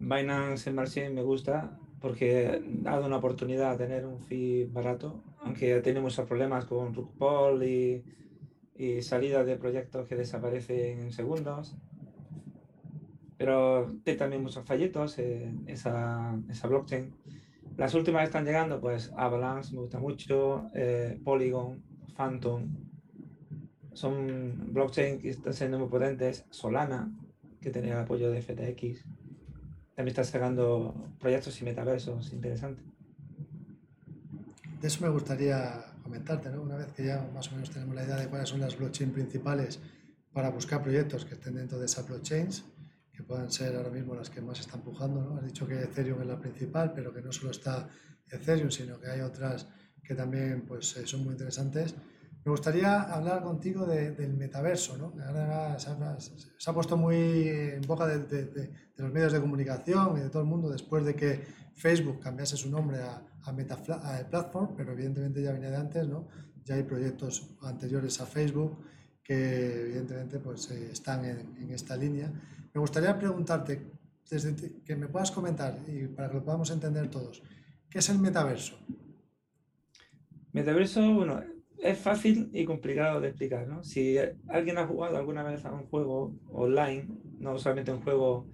Binance 0.00 0.70
Smart 0.70 0.90
Chain 0.90 1.14
me 1.14 1.22
gusta 1.22 1.78
porque 2.00 2.62
ha 2.84 2.90
dado 2.90 3.06
una 3.06 3.18
oportunidad 3.18 3.70
a 3.70 3.76
tener 3.76 4.06
un 4.06 4.20
fee 4.20 4.64
barato, 4.64 5.22
aunque 5.38 5.80
tiene 5.82 6.00
muchos 6.00 6.26
problemas 6.26 6.64
con 6.64 6.94
Rug 6.94 7.12
y, 7.62 8.02
y 8.74 9.02
salidas 9.02 9.46
de 9.46 9.56
proyectos 9.56 10.08
que 10.08 10.16
desaparecen 10.16 10.98
en 10.98 11.12
segundos. 11.12 11.76
Pero 13.44 13.92
tiene 14.02 14.18
también 14.18 14.42
muchos 14.42 14.64
fallitos 14.64 15.18
eh, 15.18 15.52
esa, 15.66 16.34
esa 16.48 16.66
blockchain. 16.66 17.12
Las 17.76 17.92
últimas 17.92 18.22
que 18.22 18.24
están 18.28 18.46
llegando, 18.46 18.80
pues 18.80 19.12
Avalanche 19.18 19.74
me 19.74 19.80
gusta 19.80 19.98
mucho, 19.98 20.70
eh, 20.72 21.20
Polygon, 21.22 21.82
Phantom, 22.16 22.66
son 23.92 24.72
blockchain 24.72 25.20
que 25.20 25.28
están 25.28 25.52
siendo 25.52 25.78
muy 25.78 25.88
potentes. 25.88 26.46
Solana, 26.48 27.12
que 27.60 27.68
tiene 27.68 27.90
el 27.90 27.98
apoyo 27.98 28.30
de 28.30 28.40
FTX, 28.40 29.04
también 29.94 30.08
está 30.08 30.24
sacando 30.24 30.94
proyectos 31.20 31.60
y 31.60 31.64
metaversos 31.66 32.32
interesantes. 32.32 32.86
De 34.80 34.88
eso 34.88 35.04
me 35.04 35.10
gustaría 35.10 35.84
comentarte, 36.02 36.48
¿no? 36.48 36.62
Una 36.62 36.76
vez 36.76 36.86
que 36.96 37.04
ya 37.04 37.28
más 37.34 37.48
o 37.48 37.56
menos 37.56 37.68
tenemos 37.68 37.94
la 37.94 38.04
idea 38.04 38.16
de 38.16 38.26
cuáles 38.26 38.48
son 38.48 38.60
las 38.60 38.78
blockchain 38.78 39.12
principales 39.12 39.80
para 40.32 40.48
buscar 40.48 40.82
proyectos 40.82 41.26
que 41.26 41.34
estén 41.34 41.56
dentro 41.56 41.78
de 41.78 41.84
esas 41.84 42.08
blockchains, 42.08 42.64
que 43.14 43.22
puedan 43.22 43.50
ser 43.50 43.76
ahora 43.76 43.90
mismo 43.90 44.14
las 44.14 44.28
que 44.28 44.40
más 44.40 44.58
están 44.60 44.80
empujando, 44.80 45.22
¿no? 45.22 45.36
Has 45.36 45.44
dicho 45.44 45.66
que 45.66 45.80
Ethereum 45.80 46.20
es 46.22 46.26
la 46.26 46.38
principal, 46.38 46.92
pero 46.92 47.12
que 47.14 47.22
no 47.22 47.32
solo 47.32 47.52
está 47.52 47.88
Ethereum, 48.28 48.70
sino 48.70 48.98
que 48.98 49.08
hay 49.08 49.20
otras 49.20 49.68
que 50.02 50.14
también 50.14 50.64
pues, 50.66 51.00
son 51.04 51.24
muy 51.24 51.32
interesantes. 51.32 51.94
Me 52.44 52.50
gustaría 52.50 53.02
hablar 53.02 53.42
contigo 53.42 53.86
de, 53.86 54.10
del 54.10 54.34
metaverso, 54.34 54.98
¿no? 54.98 55.14
Se 55.78 56.70
ha, 56.70 56.74
puesto 56.74 56.96
muy 56.96 57.16
en 57.16 57.80
boca 57.82 58.06
de, 58.06 58.18
de, 58.18 58.44
de, 58.44 58.72
los 58.98 59.10
medios 59.10 59.32
de 59.32 59.40
comunicación 59.40 60.18
y 60.18 60.20
de 60.20 60.28
todo 60.28 60.42
el 60.42 60.48
mundo 60.48 60.68
después 60.68 61.06
de 61.06 61.14
que 61.14 61.40
Facebook 61.74 62.20
cambiase 62.20 62.56
su 62.56 62.70
nombre 62.70 63.00
a, 63.00 63.22
a 63.44 63.52
Meta 63.52 63.78
a 63.88 64.28
Platform, 64.28 64.74
pero 64.76 64.92
evidentemente 64.92 65.42
ya 65.42 65.52
venía 65.52 65.70
de 65.70 65.76
antes, 65.76 66.06
¿no? 66.06 66.28
Ya 66.64 66.74
hay 66.74 66.82
proyectos 66.82 67.56
anteriores 67.62 68.20
a 68.20 68.26
Facebook 68.26 68.78
que 69.24 69.86
evidentemente 69.86 70.38
pues, 70.38 70.70
eh, 70.70 70.90
están 70.92 71.24
en, 71.24 71.56
en, 71.60 71.70
esta 71.72 71.96
línea. 71.96 72.30
Me 72.72 72.80
gustaría 72.80 73.18
preguntarte, 73.18 73.90
que 74.84 74.96
me 74.96 75.08
puedas 75.08 75.30
comentar 75.30 75.78
y 75.88 76.06
para 76.08 76.28
que 76.28 76.34
lo 76.34 76.44
podamos 76.44 76.70
entender 76.70 77.08
todos, 77.08 77.42
¿qué 77.88 77.98
es 77.98 78.08
el 78.10 78.18
metaverso? 78.18 78.78
Metaverso, 80.52 81.14
bueno, 81.14 81.42
es 81.78 81.98
fácil 81.98 82.50
y 82.52 82.64
complicado 82.64 83.20
de 83.20 83.28
explicar, 83.28 83.66
¿no? 83.66 83.82
Si 83.82 84.16
alguien 84.48 84.78
ha 84.78 84.86
jugado 84.86 85.16
alguna 85.16 85.42
vez 85.42 85.64
a 85.64 85.72
un 85.72 85.84
juego 85.86 86.34
online, 86.50 87.08
no 87.38 87.58
solamente 87.58 87.92
un 87.92 88.02
juego 88.02 88.46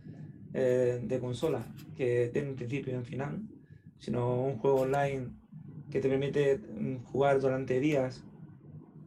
eh, 0.52 1.00
de 1.02 1.20
consola 1.20 1.64
que 1.96 2.30
tiene 2.32 2.50
un 2.50 2.56
principio 2.56 2.92
y 2.92 2.96
un 2.96 3.04
final, 3.04 3.42
sino 3.98 4.42
un 4.42 4.58
juego 4.58 4.80
online 4.80 5.28
que 5.90 6.00
te 6.00 6.08
permite 6.08 6.58
mm, 6.58 7.04
jugar 7.04 7.40
durante 7.40 7.78
días 7.78 8.24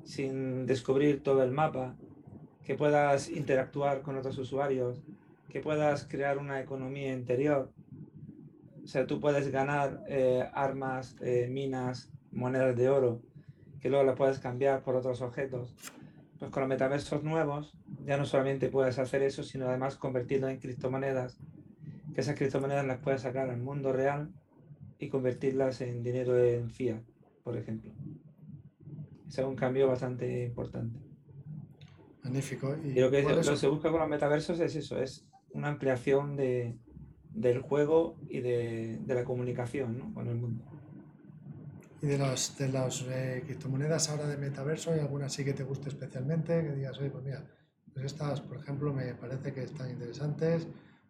sin 0.04 0.66
descubrir 0.66 1.24
todo 1.24 1.44
el 1.44 1.52
mapa, 1.52 1.96
que 2.64 2.76
puedas 2.76 3.30
interactuar 3.30 4.02
con 4.02 4.18
otros 4.18 4.38
usuarios, 4.38 5.02
que 5.50 5.60
puedas 5.60 6.06
crear 6.06 6.38
una 6.38 6.62
economía 6.62 7.14
interior. 7.14 7.72
O 8.84 8.88
sea, 8.88 9.06
tú 9.06 9.20
puedes 9.20 9.50
ganar 9.50 10.04
eh, 10.08 10.48
armas, 10.54 11.16
eh, 11.22 11.48
minas, 11.50 12.12
monedas 12.32 12.76
de 12.76 12.90
oro 12.90 13.22
que 13.84 13.90
luego 13.90 14.06
la 14.06 14.16
puedes 14.16 14.40
cambiar 14.40 14.82
por 14.82 14.96
otros 14.96 15.22
objetos. 15.22 15.76
Pues 16.40 16.50
con 16.52 16.62
los 16.62 16.70
metaversos 16.70 17.22
nuevos 17.22 17.74
ya 18.06 18.16
no 18.16 18.26
solamente 18.26 18.70
puedes 18.70 18.98
hacer 18.98 19.22
eso, 19.24 19.44
sino 19.44 19.68
además 19.68 19.98
convertirlo 19.98 20.48
en 20.48 20.58
criptomonedas, 20.58 21.38
que 22.16 22.22
esas 22.22 22.38
criptomonedas 22.38 22.86
las 22.86 23.00
puedes 23.00 23.22
sacar 23.22 23.50
al 23.50 23.60
mundo 23.60 23.92
real 23.92 24.32
y 25.00 25.10
convertirlas 25.10 25.82
en 25.82 26.02
dinero 26.02 26.42
en 26.42 26.70
fiat, 26.70 27.02
por 27.44 27.58
ejemplo. 27.58 27.92
Es 29.34 29.46
un 29.46 29.56
cambio 29.56 29.88
bastante 29.88 30.46
importante. 30.46 31.00
Magnífico. 32.24 32.76
Y, 32.84 32.90
y 32.90 33.00
lo, 33.02 33.10
que, 33.10 33.24
lo 33.24 33.44
se 33.44 33.68
busca 33.68 33.90
con 33.90 34.00
los 34.00 34.10
metaversos 34.10 34.60
es 34.60 34.76
eso, 34.76 35.02
es 35.02 35.26
una 35.54 35.70
ampliación 35.70 36.36
de, 36.36 36.78
del 37.32 37.62
juego 37.62 38.18
y 38.30 38.42
de, 38.42 39.00
de 39.02 39.16
la 39.16 39.24
comunicación 39.24 39.98
¿no? 39.98 40.14
con 40.14 40.28
el 40.28 40.36
mundo. 40.36 40.64
Y 42.02 42.08
de 42.08 42.18
las 42.18 42.58
de 42.58 42.70
las 42.70 43.02
eh, 43.10 43.44
criptomonedas 43.46 44.10
ahora 44.10 44.28
de 44.28 44.38
metaverso, 44.38 44.92
¿hay 44.92 45.00
alguna 45.00 45.30
sí 45.30 45.44
que 45.44 45.54
te 45.54 45.64
guste 45.64 45.90
especialmente? 45.90 46.62
Que 46.62 46.74
digas, 46.74 47.00
oye, 47.00 47.10
pues 47.10 47.24
mira, 47.24 47.44
pues 47.92 48.06
estas, 48.06 48.42
por 48.42 48.58
ejemplo, 48.58 48.94
me 48.94 49.16
parece 49.16 49.54
que 49.54 49.64
están 49.64 49.90
interesantes. 49.90 50.68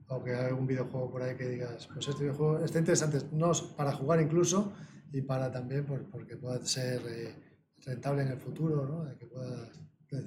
O 0.08 0.24
que 0.24 0.36
hay 0.36 0.46
algún 0.46 0.68
videojuego 0.68 1.10
por 1.10 1.24
ahí 1.24 1.36
que 1.36 1.48
digas, 1.48 1.88
pues 1.88 2.08
este 2.08 2.24
videojuego 2.24 2.60
está 2.60 2.78
interesante, 2.78 3.20
no 3.32 3.52
para 3.76 3.94
jugar 3.94 4.22
incluso 4.22 4.74
y 5.14 5.22
para 5.22 5.52
también 5.52 5.86
pues, 5.86 6.02
porque 6.12 6.36
pueda 6.36 6.64
ser 6.66 7.02
eh, 7.08 7.53
rentable 7.86 8.24
en 8.24 8.30
el 8.30 8.38
futuro, 8.38 8.86
¿no? 8.86 9.06
De 9.06 9.16
que 9.16 9.26
puedas 9.26 9.72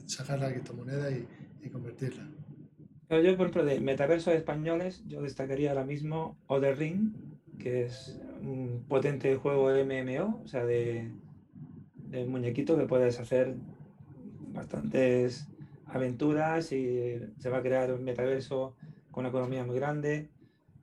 sacar 0.06 0.38
la 0.40 0.50
criptomoneda 0.50 1.10
y, 1.10 1.26
y 1.62 1.68
convertirla. 1.70 2.28
Pero 3.08 3.22
yo, 3.22 3.36
por 3.36 3.46
ejemplo, 3.46 3.64
de 3.64 3.80
metaversos 3.80 4.34
españoles, 4.34 5.04
yo 5.06 5.22
destacaría 5.22 5.70
ahora 5.70 5.84
mismo 5.84 6.36
Other 6.48 6.76
Ring, 6.76 7.12
que 7.58 7.84
es 7.84 8.20
un 8.42 8.84
potente 8.88 9.36
juego 9.36 9.70
MMO, 9.70 10.42
o 10.44 10.48
sea, 10.48 10.64
de, 10.64 11.10
de 11.94 12.26
muñequito 12.26 12.76
que 12.76 12.86
puedes 12.86 13.20
hacer 13.20 13.54
bastantes 14.52 15.46
aventuras 15.86 16.72
y 16.72 17.18
se 17.38 17.48
va 17.48 17.58
a 17.58 17.62
crear 17.62 17.92
un 17.92 18.04
metaverso 18.04 18.74
con 19.10 19.22
una 19.22 19.28
economía 19.28 19.64
muy 19.64 19.76
grande. 19.76 20.28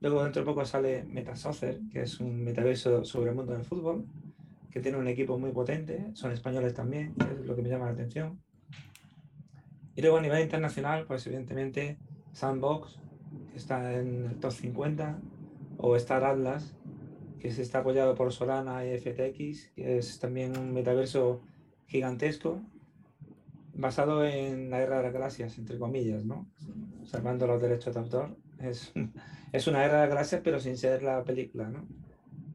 Luego 0.00 0.22
dentro 0.22 0.42
de 0.42 0.46
poco 0.46 0.64
sale 0.64 1.04
Metasoccer, 1.04 1.80
que 1.92 2.02
es 2.02 2.20
un 2.20 2.42
metaverso 2.42 3.04
sobre 3.04 3.30
el 3.30 3.36
mundo 3.36 3.52
del 3.52 3.64
fútbol, 3.64 4.06
que 4.74 4.80
tiene 4.80 4.98
un 4.98 5.06
equipo 5.06 5.38
muy 5.38 5.52
potente, 5.52 6.10
son 6.14 6.32
españoles 6.32 6.74
también, 6.74 7.14
que 7.14 7.32
es 7.32 7.46
lo 7.46 7.54
que 7.54 7.62
me 7.62 7.68
llama 7.68 7.86
la 7.86 7.92
atención. 7.92 8.42
Y 9.94 10.02
luego 10.02 10.16
a 10.16 10.20
nivel 10.20 10.42
internacional, 10.42 11.06
pues 11.06 11.24
evidentemente 11.28 11.96
Sandbox, 12.32 12.98
que 13.52 13.56
está 13.56 13.94
en 13.94 14.24
el 14.24 14.40
top 14.40 14.50
50, 14.50 15.20
o 15.76 15.94
Star 15.94 16.24
Atlas, 16.24 16.74
que 17.38 17.52
se 17.52 17.62
está 17.62 17.78
apoyado 17.78 18.16
por 18.16 18.32
Solana 18.32 18.84
y 18.84 18.98
FTX, 18.98 19.70
que 19.76 19.98
es 19.98 20.18
también 20.18 20.58
un 20.58 20.74
metaverso 20.74 21.40
gigantesco, 21.86 22.60
basado 23.74 24.26
en 24.26 24.70
la 24.70 24.80
guerra 24.80 24.96
de 24.96 25.02
las 25.04 25.12
galaxias, 25.12 25.56
entre 25.56 25.78
comillas, 25.78 26.24
¿no? 26.24 26.50
Salvando 27.04 27.46
los 27.46 27.62
derechos 27.62 27.94
de 27.94 28.00
autor. 28.00 28.36
Es, 28.58 28.92
es 29.52 29.68
una 29.68 29.82
guerra 29.82 29.94
de 29.94 30.00
las 30.00 30.08
galaxias, 30.08 30.40
pero 30.42 30.58
sin 30.58 30.76
ser 30.76 31.04
la 31.04 31.22
película, 31.22 31.68
¿no? 31.68 31.86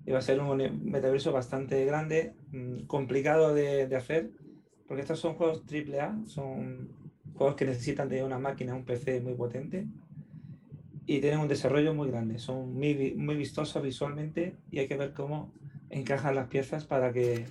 Y 0.10 0.12
va 0.12 0.18
a 0.18 0.24
ser 0.24 0.40
un 0.40 0.90
metaverso 0.90 1.32
bastante 1.32 1.86
grande, 1.86 2.34
mm, 2.52 2.86
complicado 2.88 3.54
de, 3.54 3.86
de 3.86 3.96
hacer, 3.96 4.32
porque 4.88 5.04
estos 5.04 5.20
son 5.20 5.36
juegos 5.36 5.64
AAA, 5.68 6.26
son 6.26 6.90
juegos 7.36 7.56
que 7.56 7.66
necesitan 7.66 8.10
de 8.10 8.24
una 8.24 8.40
máquina, 8.40 8.74
un 8.74 8.86
PC 8.86 9.22
muy 9.22 9.36
potente 9.36 9.86
y 11.06 11.22
tienen 11.22 11.40
un 11.40 11.48
desarrollo 11.48 11.94
muy 11.94 12.10
grande. 12.10 12.40
Son 12.40 12.74
muy, 12.74 13.14
muy 13.16 13.36
vistosos 13.36 13.84
visualmente 13.84 14.56
y 14.72 14.80
hay 14.80 14.88
que 14.88 14.98
ver 14.98 15.14
cómo 15.14 15.54
encajan 15.92 16.34
las 16.34 16.48
piezas 16.48 16.86
para 16.86 17.14
que 17.14 17.46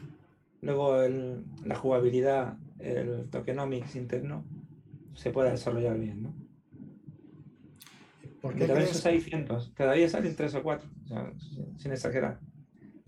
luego 0.60 0.98
la 1.64 1.76
jugabilidad, 1.76 2.56
el 2.80 3.28
tokenomics 3.30 3.94
interno, 3.94 4.44
se 5.14 5.30
pueda 5.30 5.52
desarrollar 5.52 5.96
bien. 5.96 6.24
¿no? 6.24 6.34
¿Por 8.40 8.56
qué 8.56 8.66
crees... 8.66 9.06
hay 9.06 9.20
cientos, 9.20 9.72
cada 9.76 9.92
día 9.92 10.08
salen 10.08 10.34
tres 10.34 10.56
o 10.56 10.62
cuatro, 10.64 10.88
sin 11.76 11.92
exagerar. 11.92 12.40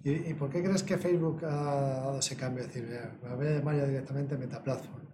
¿Y, 0.03 0.35
por 0.35 0.49
qué 0.51 0.63
crees 0.63 0.83
que 0.83 0.97
Facebook 0.97 1.45
ha 1.45 2.01
dado 2.01 2.19
ese 2.19 2.37
cambio? 2.37 2.65
Es 2.65 2.73
decir, 2.73 2.99
a 3.29 3.35
ver 3.35 3.63
Mario 3.63 3.87
directamente 3.87 4.39
Meta 4.39 4.63
Platform. 4.63 5.05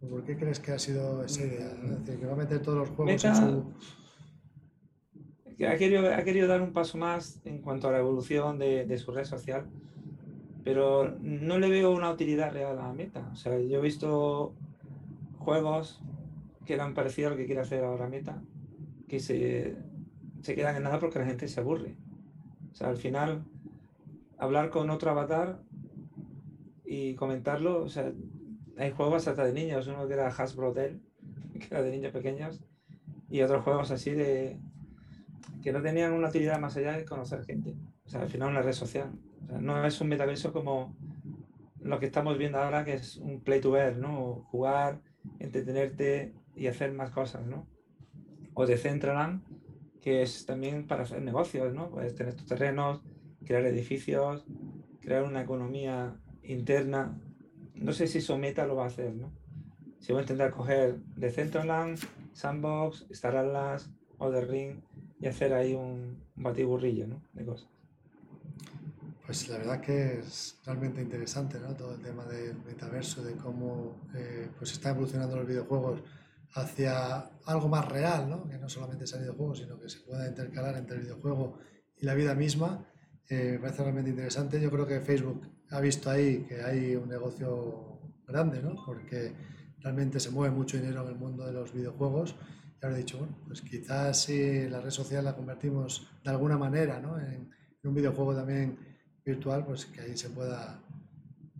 ¿Por 0.00 0.24
qué 0.24 0.36
crees 0.36 0.58
que 0.58 0.72
ha 0.72 0.78
sido 0.78 1.22
esa 1.24 1.44
idea? 1.44 1.70
Es 1.70 2.04
decir, 2.04 2.18
que 2.18 2.26
va 2.26 2.32
a 2.32 2.36
meter 2.36 2.60
todos 2.60 2.78
los 2.78 2.88
juegos 2.90 3.24
en 3.24 3.36
su 3.36 3.74
ha 5.66 5.76
querido, 5.76 6.12
ha 6.12 6.22
querido 6.22 6.48
dar 6.48 6.62
un 6.62 6.72
paso 6.72 6.98
más 6.98 7.40
en 7.44 7.60
cuanto 7.60 7.88
a 7.88 7.92
la 7.92 7.98
evolución 7.98 8.58
de, 8.58 8.98
su 8.98 9.12
red 9.12 9.24
social, 9.24 9.66
pero 10.64 11.16
no 11.20 11.58
le 11.58 11.68
veo 11.68 11.92
una 11.92 12.10
utilidad 12.10 12.52
real 12.52 12.78
a 12.78 12.92
Meta. 12.92 13.28
O 13.32 13.36
sea, 13.36 13.58
yo 13.58 13.78
he 13.78 13.82
visto 13.82 14.54
juegos 15.38 16.00
que 16.66 16.74
eran 16.74 16.94
parecidos 16.94 17.28
a 17.28 17.30
lo 17.32 17.36
que 17.36 17.46
quiere 17.46 17.60
hacer 17.60 17.84
ahora 17.84 18.08
Meta, 18.08 18.42
que 19.08 19.20
se, 19.20 19.76
se 20.40 20.54
quedan 20.54 20.76
en 20.76 20.84
nada 20.84 20.98
porque 20.98 21.18
la 21.18 21.26
gente 21.26 21.48
se 21.48 21.60
aburre. 21.60 21.96
O 22.72 22.74
sea, 22.74 22.88
al 22.88 22.96
final, 22.96 23.44
hablar 24.42 24.70
con 24.70 24.90
otro 24.90 25.12
avatar 25.12 25.62
y 26.84 27.14
comentarlo, 27.14 27.84
o 27.84 27.88
sea, 27.88 28.12
hay 28.76 28.90
juegos 28.90 29.28
hasta 29.28 29.44
de 29.44 29.52
niños, 29.52 29.86
uno 29.86 30.08
que 30.08 30.14
era 30.14 30.26
Hasbro 30.26 30.70
Hotel, 30.70 31.00
que 31.60 31.66
era 31.70 31.80
de 31.80 31.92
niños 31.92 32.12
pequeños, 32.12 32.60
y 33.30 33.40
otros 33.42 33.62
juegos 33.62 33.92
así 33.92 34.10
de, 34.10 34.58
que 35.62 35.72
no 35.72 35.80
tenían 35.80 36.12
una 36.12 36.28
utilidad 36.28 36.58
más 36.58 36.76
allá 36.76 36.96
de 36.96 37.04
conocer 37.04 37.44
gente. 37.44 37.76
O 38.04 38.08
sea, 38.08 38.22
al 38.22 38.28
final 38.28 38.48
una 38.48 38.62
red 38.62 38.72
social. 38.72 39.12
O 39.44 39.46
sea, 39.46 39.60
no 39.60 39.86
es 39.86 40.00
un 40.00 40.08
metaverso 40.08 40.52
como 40.52 40.96
lo 41.80 42.00
que 42.00 42.06
estamos 42.06 42.36
viendo 42.36 42.58
ahora, 42.58 42.84
que 42.84 42.94
es 42.94 43.18
un 43.18 43.42
play 43.42 43.60
to 43.60 43.76
earn, 43.76 44.00
¿no? 44.00 44.42
jugar, 44.50 45.00
entretenerte 45.38 46.34
y 46.56 46.66
hacer 46.66 46.92
más 46.92 47.10
cosas, 47.10 47.46
¿no? 47.46 47.68
O 48.54 48.66
de 48.66 48.76
Centraland, 48.76 49.44
que 50.00 50.22
es 50.22 50.46
también 50.46 50.88
para 50.88 51.04
hacer 51.04 51.22
negocios, 51.22 51.72
¿no? 51.72 51.90
Puedes 51.90 52.16
tener 52.16 52.34
tus 52.34 52.46
terrenos, 52.46 53.02
crear 53.44 53.64
edificios, 53.66 54.44
crear 55.00 55.24
una 55.24 55.42
economía 55.42 56.16
interna. 56.42 57.18
No 57.74 57.92
sé 57.92 58.06
si 58.06 58.18
eso 58.18 58.38
Meta 58.38 58.66
lo 58.66 58.76
va 58.76 58.84
a 58.84 58.88
hacer, 58.88 59.14
¿no? 59.14 59.32
Si 60.00 60.12
voy 60.12 60.20
a 60.20 60.22
intentar 60.22 60.50
coger 60.50 60.96
de 61.16 61.30
Centraland, 61.30 61.98
Sandbox, 62.32 63.06
Star 63.10 63.36
Atlas, 63.36 63.90
Other 64.18 64.48
Ring 64.48 64.80
y 65.20 65.26
hacer 65.26 65.52
ahí 65.52 65.74
un, 65.74 66.22
batiburrillo 66.34 67.06
¿no? 67.06 67.22
de 67.32 67.44
cosas. 67.44 67.68
Pues 69.24 69.48
la 69.48 69.58
verdad 69.58 69.80
que 69.80 70.18
es 70.18 70.58
realmente 70.66 71.00
interesante 71.00 71.58
¿no? 71.60 71.74
todo 71.74 71.94
el 71.94 72.02
tema 72.02 72.24
del 72.24 72.56
metaverso, 72.64 73.22
de 73.22 73.34
cómo 73.36 73.96
eh, 74.14 74.50
pues 74.58 74.72
está 74.72 74.90
evolucionando 74.90 75.36
los 75.36 75.46
videojuegos 75.46 76.00
hacia 76.54 77.30
algo 77.46 77.68
más 77.68 77.88
real, 77.88 78.28
¿no? 78.28 78.48
que 78.48 78.58
no 78.58 78.68
solamente 78.68 79.06
sea 79.06 79.20
videojuego, 79.20 79.54
sino 79.54 79.78
que 79.78 79.88
se 79.88 80.00
pueda 80.00 80.28
intercalar 80.28 80.76
entre 80.76 80.96
el 80.96 81.02
videojuego 81.04 81.58
y 81.96 82.04
la 82.04 82.14
vida 82.14 82.34
misma. 82.34 82.86
Eh, 83.28 83.52
me 83.52 83.58
parece 83.58 83.82
realmente 83.82 84.10
interesante. 84.10 84.60
Yo 84.60 84.70
creo 84.70 84.86
que 84.86 85.00
Facebook 85.00 85.42
ha 85.70 85.80
visto 85.80 86.10
ahí 86.10 86.44
que 86.48 86.62
hay 86.62 86.96
un 86.96 87.08
negocio 87.08 87.98
grande, 88.26 88.62
¿no? 88.62 88.76
porque 88.84 89.32
realmente 89.80 90.20
se 90.20 90.30
mueve 90.30 90.54
mucho 90.54 90.76
dinero 90.76 91.02
en 91.02 91.08
el 91.08 91.16
mundo 91.16 91.44
de 91.44 91.52
los 91.52 91.72
videojuegos 91.72 92.34
he 92.90 92.96
dicho, 92.96 93.18
bueno, 93.18 93.36
pues 93.46 93.60
quizás 93.60 94.22
si 94.22 94.68
la 94.68 94.80
red 94.80 94.90
social 94.90 95.24
la 95.24 95.36
convertimos 95.36 96.08
de 96.24 96.30
alguna 96.30 96.58
manera 96.58 96.98
¿no? 97.00 97.18
en, 97.18 97.50
un 97.84 97.94
videojuego 97.94 98.34
también 98.34 98.78
virtual, 99.24 99.64
pues 99.64 99.86
que 99.86 100.00
ahí 100.00 100.16
se 100.16 100.30
pueda, 100.30 100.80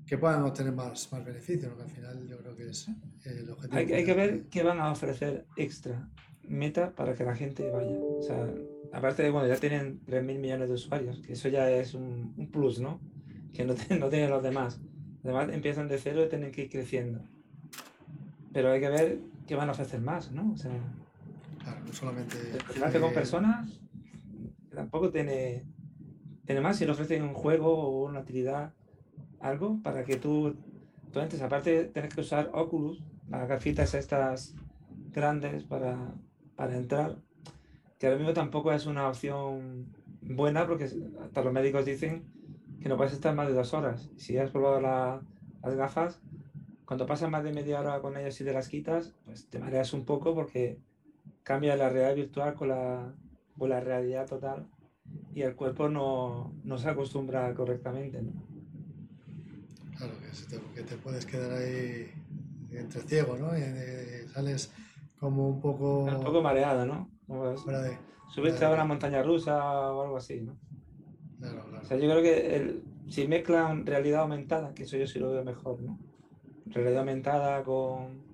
que 0.07 0.19
puedan 0.19 0.43
obtener 0.43 0.73
más, 0.73 1.13
más 1.13 1.25
beneficios, 1.25 1.75
que 1.75 1.83
al 1.83 1.91
final 1.91 2.29
yo 2.29 2.39
creo 2.39 2.57
que 2.57 2.71
es 2.71 2.89
el 3.25 3.51
objetivo. 3.51 3.79
Hay, 3.79 3.93
hay, 3.93 4.05
que 4.05 4.15
ver 4.15 4.45
qué 4.49 4.63
van 4.63 4.79
a 4.79 4.93
ofrecer 4.93 5.47
extra 5.57 6.09
meta 6.49 6.95
para 6.95 7.15
que 7.15 7.25
la 7.25 7.35
gente 7.35 7.71
vaya. 7.71 7.97
O 7.99 8.23
sea, 8.23 8.49
aparte 8.93 9.23
de, 9.23 9.31
bueno, 9.31 9.49
ya 9.49 9.57
tienen 9.57 10.01
3.000 10.07 10.39
millones 10.39 10.69
de 10.69 10.75
usuarios, 10.75 11.21
que 11.21 11.33
eso 11.35 11.49
ya 11.49 11.71
es 11.71 11.95
un, 11.95 12.35
un 12.37 12.51
plus, 12.51 12.81
¿no? 12.81 13.01
Que 13.53 13.65
no, 13.65 13.75
no 13.99 14.09
tienen 14.09 14.31
los 14.31 14.43
demás. 14.43 14.81
Además 15.25 15.51
empiezan 15.53 15.89
de 15.89 15.99
cero 15.99 16.25
y 16.25 16.29
tienen 16.29 16.51
que 16.51 16.63
ir 16.63 16.71
creciendo. 16.71 17.21
Pero 18.53 18.71
hay 18.71 18.81
que 18.81 18.89
ver 18.89 19.19
qué 19.47 19.55
van 19.55 19.69
a 19.69 19.73
ofrecer 19.73 20.01
más, 20.01 20.33
¿no? 20.33 20.53
O 20.53 20.57
sea, 20.57 20.73
Claro, 21.63 21.81
no 21.87 21.93
solamente. 21.93 22.37
Relacionarse 22.53 23.01
con 23.01 23.15
personas 23.15 23.81
tampoco 24.75 25.11
tiene, 25.11 25.65
tiene 26.45 26.61
más 26.61 26.77
si 26.77 26.85
le 26.85 26.93
ofrecen 26.93 27.23
un 27.23 27.35
juego 27.35 27.73
o 27.73 28.09
una 28.09 28.21
actividad, 28.21 28.73
algo 29.41 29.81
para 29.83 30.05
que 30.05 30.17
tú, 30.17 30.57
tú 31.13 31.21
entres. 31.21 31.43
Aparte, 31.43 31.85
tienes 31.85 32.15
que 32.15 32.21
usar 32.21 32.51
Oculus, 32.53 33.03
las 33.29 33.49
gafitas 33.49 33.95
estas 33.95 34.55
grandes 35.13 35.65
para, 35.65 36.15
para 36.57 36.77
entrar, 36.77 37.17
que 37.99 38.07
ahora 38.07 38.19
mismo 38.19 38.33
tampoco 38.33 38.73
es 38.73 38.87
una 38.87 39.09
opción 39.09 39.87
buena 40.21 40.67
porque 40.67 40.85
hasta 40.85 41.43
los 41.43 41.53
médicos 41.53 41.85
dicen 41.85 42.25
que 42.81 42.89
no 42.89 42.97
puedes 42.97 43.13
estar 43.13 43.35
más 43.35 43.49
de 43.49 43.55
dos 43.55 43.75
horas. 43.75 44.11
Si 44.17 44.37
has 44.39 44.51
probado 44.51 44.81
las 44.81 45.75
gafas, 45.77 46.21
cuando 46.85 47.07
pasas 47.07 47.31
más 47.31 47.45
de 47.45 47.53
media 47.53 47.81
hora 47.81 48.01
con 48.01 48.17
ellas 48.17 48.41
y 48.41 48.45
te 48.45 48.53
las 48.53 48.69
quitas, 48.69 49.15
pues 49.25 49.47
te 49.49 49.59
mareas 49.59 49.93
un 49.93 50.05
poco 50.05 50.35
porque 50.35 50.79
cambia 51.43 51.77
la 51.77 51.89
realidad 51.89 52.17
virtual 52.17 52.55
con 52.55 52.69
la, 52.69 53.15
con 53.57 53.71
la 53.71 53.81
realidad 53.81 54.27
total 54.27 54.69
y 55.35 55.43
el 55.43 55.55
cuerpo 55.55 55.89
no, 55.89 56.55
no 56.65 56.79
se 56.79 56.89
acostumbra 56.89 57.53
correctamente. 57.55 58.21
Claro, 59.97 60.15
que 60.75 60.83
te, 60.83 60.97
puedes 60.97 61.25
quedar 61.27 61.53
ahí 61.53 62.11
entre 62.73 63.03
ciego, 63.03 63.37
¿no? 63.37 63.57
Y, 63.57 63.63
sales 64.33 64.73
como 65.23 65.49
un 65.49 65.61
poco... 65.61 66.01
Un 66.01 66.25
poco 66.25 66.43
mareado, 66.43 66.85
¿no? 66.85 67.09
Subiste 68.35 68.65
a 68.65 68.71
una 68.71 68.85
montaña 68.85 69.23
rusa 69.23 69.93
o 69.93 70.03
algo 70.03 70.17
así, 70.17 70.41
¿no? 70.41 70.57
Claro, 71.39 71.65
claro. 71.69 71.81
O 71.81 71.87
sea, 71.87 71.97
yo 71.97 72.11
creo 72.11 72.23
que 72.23 72.57
el, 72.57 72.83
si 73.09 73.29
mezclan 73.29 73.87
realidad 73.87 74.23
aumentada, 74.23 74.75
que 74.75 74.83
eso 74.83 74.97
yo 74.97 75.07
sí 75.07 75.21
lo 75.21 75.31
veo 75.31 75.45
mejor, 75.45 75.81
¿no? 75.81 75.97
Realidad 76.67 76.99
aumentada 76.99 77.63
con, 77.63 78.25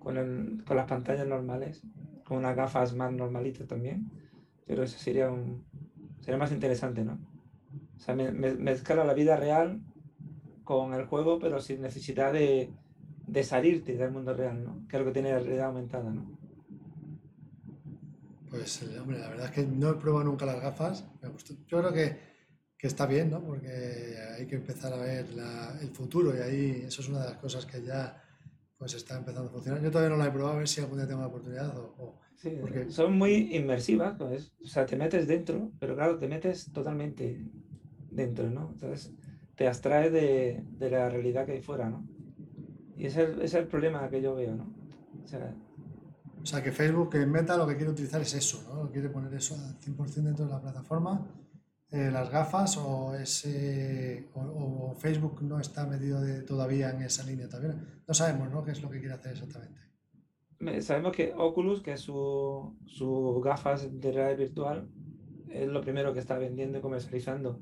con, 0.00 0.16
el, 0.16 0.64
con 0.66 0.76
las 0.76 0.86
pantallas 0.86 1.28
normales, 1.28 1.80
con 2.24 2.38
unas 2.38 2.56
gafas 2.56 2.92
más 2.96 3.12
normalitas 3.12 3.68
también, 3.68 4.10
pero 4.66 4.82
eso 4.82 4.98
sería, 4.98 5.30
un, 5.30 5.64
sería 6.22 6.38
más 6.38 6.50
interesante, 6.50 7.04
¿no? 7.04 7.20
O 7.94 8.00
sea, 8.00 8.16
me, 8.16 8.32
mezclar 8.32 9.06
la 9.06 9.14
vida 9.14 9.36
real 9.36 9.80
con 10.64 10.92
el 10.92 11.06
juego, 11.06 11.38
pero 11.38 11.60
sin 11.60 11.82
necesidad 11.82 12.32
de, 12.32 12.72
de 13.32 13.42
salirte 13.42 13.96
del 13.96 14.10
mundo 14.10 14.34
real, 14.34 14.62
¿no? 14.62 14.86
Que 14.86 14.96
es 14.96 15.00
lo 15.00 15.06
que 15.06 15.12
tiene 15.12 15.32
la 15.32 15.38
realidad 15.38 15.66
aumentada, 15.68 16.10
¿no? 16.10 16.38
Pues, 18.50 18.82
eh, 18.82 18.98
hombre, 19.00 19.18
la 19.18 19.30
verdad 19.30 19.46
es 19.46 19.52
que 19.52 19.66
no 19.66 19.90
he 19.90 19.94
probado 19.94 20.24
nunca 20.24 20.44
las 20.44 20.60
gafas. 20.60 21.06
Me 21.22 21.30
gustó. 21.30 21.54
Yo 21.66 21.78
creo 21.78 21.92
que, 21.94 22.18
que, 22.76 22.86
está 22.86 23.06
bien, 23.06 23.30
¿no? 23.30 23.42
Porque 23.42 23.70
hay 24.36 24.46
que 24.46 24.56
empezar 24.56 24.92
a 24.92 24.96
ver 24.96 25.32
la, 25.32 25.78
el 25.80 25.88
futuro 25.88 26.36
y 26.36 26.40
ahí 26.40 26.84
eso 26.86 27.00
es 27.00 27.08
una 27.08 27.20
de 27.20 27.30
las 27.30 27.38
cosas 27.38 27.64
que 27.64 27.82
ya 27.82 28.22
pues 28.76 28.92
está 28.92 29.16
empezando 29.16 29.48
a 29.48 29.52
funcionar. 29.52 29.80
Yo 29.80 29.90
todavía 29.90 30.14
no 30.14 30.22
la 30.22 30.28
he 30.28 30.32
probado, 30.32 30.56
a 30.56 30.58
ver 30.58 30.68
si 30.68 30.82
algún 30.82 30.98
día 30.98 31.08
tengo 31.08 31.22
la 31.22 31.28
oportunidad. 31.28 31.74
O, 31.78 32.20
sí, 32.36 32.58
porque... 32.60 32.90
Son 32.90 33.16
muy 33.16 33.56
inmersivas, 33.56 34.14
pues, 34.18 34.52
o 34.62 34.66
sea, 34.66 34.84
te 34.84 34.96
metes 34.96 35.26
dentro, 35.26 35.72
pero 35.78 35.94
claro, 35.94 36.18
te 36.18 36.28
metes 36.28 36.70
totalmente 36.70 37.46
dentro, 38.10 38.50
¿no? 38.50 38.72
Entonces 38.72 39.14
te 39.56 39.66
abstrae 39.66 40.10
de, 40.10 40.62
de 40.72 40.90
la 40.90 41.08
realidad 41.08 41.46
que 41.46 41.52
hay 41.52 41.62
fuera, 41.62 41.88
¿no? 41.88 42.06
Y 43.02 43.06
ese 43.06 43.22
es, 43.22 43.28
el, 43.28 43.42
es 43.42 43.54
el 43.54 43.66
problema 43.66 44.08
que 44.08 44.22
yo 44.22 44.34
veo, 44.36 44.54
¿no? 44.54 44.72
O 45.24 45.26
sea, 45.26 45.52
o 46.40 46.46
sea, 46.46 46.62
que 46.62 46.70
Facebook 46.70 47.14
en 47.16 47.30
Meta 47.30 47.56
lo 47.56 47.66
que 47.66 47.76
quiere 47.76 47.90
utilizar 47.90 48.20
es 48.20 48.34
eso, 48.34 48.62
¿no? 48.72 48.90
Quiere 48.90 49.08
poner 49.08 49.34
eso 49.34 49.54
al 49.54 49.78
100% 49.80 50.22
dentro 50.22 50.44
de 50.44 50.52
la 50.52 50.60
plataforma 50.60 51.26
eh, 51.90 52.10
las 52.10 52.30
gafas 52.30 52.78
o, 52.78 53.14
ese, 53.14 54.30
o, 54.34 54.94
Facebook 54.98 55.42
no 55.42 55.60
está 55.60 55.84
metido 55.84 56.22
de, 56.22 56.40
todavía 56.42 56.90
en 56.90 57.02
esa 57.02 57.22
línea 57.24 57.48
también. 57.48 58.02
No 58.08 58.14
sabemos 58.14 58.50
¿no? 58.50 58.64
qué 58.64 58.70
es 58.70 58.80
lo 58.82 58.88
que 58.88 58.98
quiere 58.98 59.14
hacer 59.14 59.32
exactamente. 59.32 59.80
Sabemos 60.80 61.12
que 61.12 61.34
Oculus, 61.36 61.82
que 61.82 61.92
es 61.92 62.00
su, 62.00 62.78
su 62.86 63.42
gafas 63.44 64.00
de 64.00 64.12
realidad 64.12 64.38
virtual, 64.38 64.88
es 65.50 65.68
lo 65.68 65.82
primero 65.82 66.14
que 66.14 66.20
está 66.20 66.38
vendiendo 66.38 66.78
y 66.78 66.80
comercializando. 66.80 67.60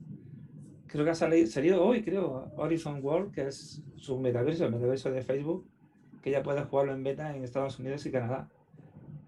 Creo 0.91 1.05
que 1.05 1.11
ha 1.11 1.15
salido, 1.15 1.85
hoy, 1.85 2.03
creo, 2.03 2.51
Horizon 2.57 3.01
World, 3.03 3.33
que 3.33 3.47
es 3.47 3.83
su 3.97 4.19
metaverso, 4.19 4.65
el 4.65 4.73
metaverso 4.73 5.11
de 5.11 5.23
Facebook, 5.23 5.67
que 6.21 6.31
ya 6.31 6.43
puede 6.43 6.65
jugarlo 6.65 6.93
en 6.93 7.05
beta 7.05 7.35
en 7.35 7.45
Estados 7.45 7.79
Unidos 7.79 8.05
y 8.07 8.11
Canadá 8.11 8.49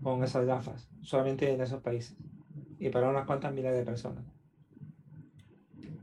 con 0.02 0.24
esas 0.24 0.44
gafas, 0.44 0.90
solamente 1.02 1.52
en 1.52 1.60
esos 1.60 1.80
países 1.80 2.16
y 2.82 2.88
para 2.88 3.08
unas 3.08 3.26
cuantas 3.26 3.54
miles 3.54 3.72
de 3.72 3.84
personas. 3.84 4.24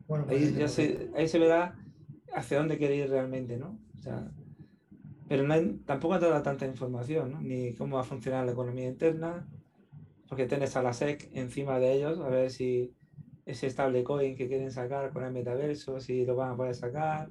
Pues 0.07 0.27
ahí, 0.29 0.55
ya 0.57 0.69
se, 0.69 1.11
ahí 1.13 1.27
se 1.27 1.37
verá 1.37 1.77
hacia 2.33 2.57
dónde 2.57 2.77
quiere 2.77 2.95
ir 2.95 3.09
realmente, 3.09 3.57
¿no? 3.57 3.77
O 3.97 4.01
sea, 4.01 4.31
pero 5.27 5.43
no 5.43 5.53
hay, 5.53 5.81
tampoco 5.85 6.13
ha 6.13 6.19
dado 6.19 6.41
tanta 6.41 6.65
información, 6.65 7.33
¿no? 7.33 7.41
Ni 7.41 7.73
cómo 7.75 7.97
va 7.97 8.03
a 8.03 8.05
funcionar 8.05 8.45
la 8.45 8.53
economía 8.53 8.87
interna, 8.87 9.45
porque 10.29 10.43
que 10.43 10.49
tienes 10.49 10.77
a 10.77 10.81
la 10.81 10.93
SEC 10.93 11.29
encima 11.33 11.79
de 11.79 11.91
ellos, 11.91 12.19
a 12.21 12.29
ver 12.29 12.49
si 12.49 12.95
ese 13.49 13.69
stablecoin 13.69 14.35
que 14.35 14.47
quieren 14.47 14.71
sacar 14.71 15.11
con 15.11 15.23
el 15.23 15.31
metaverso, 15.31 15.99
si 15.99 16.25
lo 16.25 16.35
van 16.35 16.51
a 16.51 16.55
poder 16.55 16.75
sacar. 16.75 17.29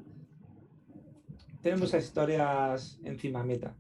Tenemos 1.62 1.86
muchas 1.86 2.04
historias 2.04 2.98
encima 3.04 3.44
meta. 3.44 3.74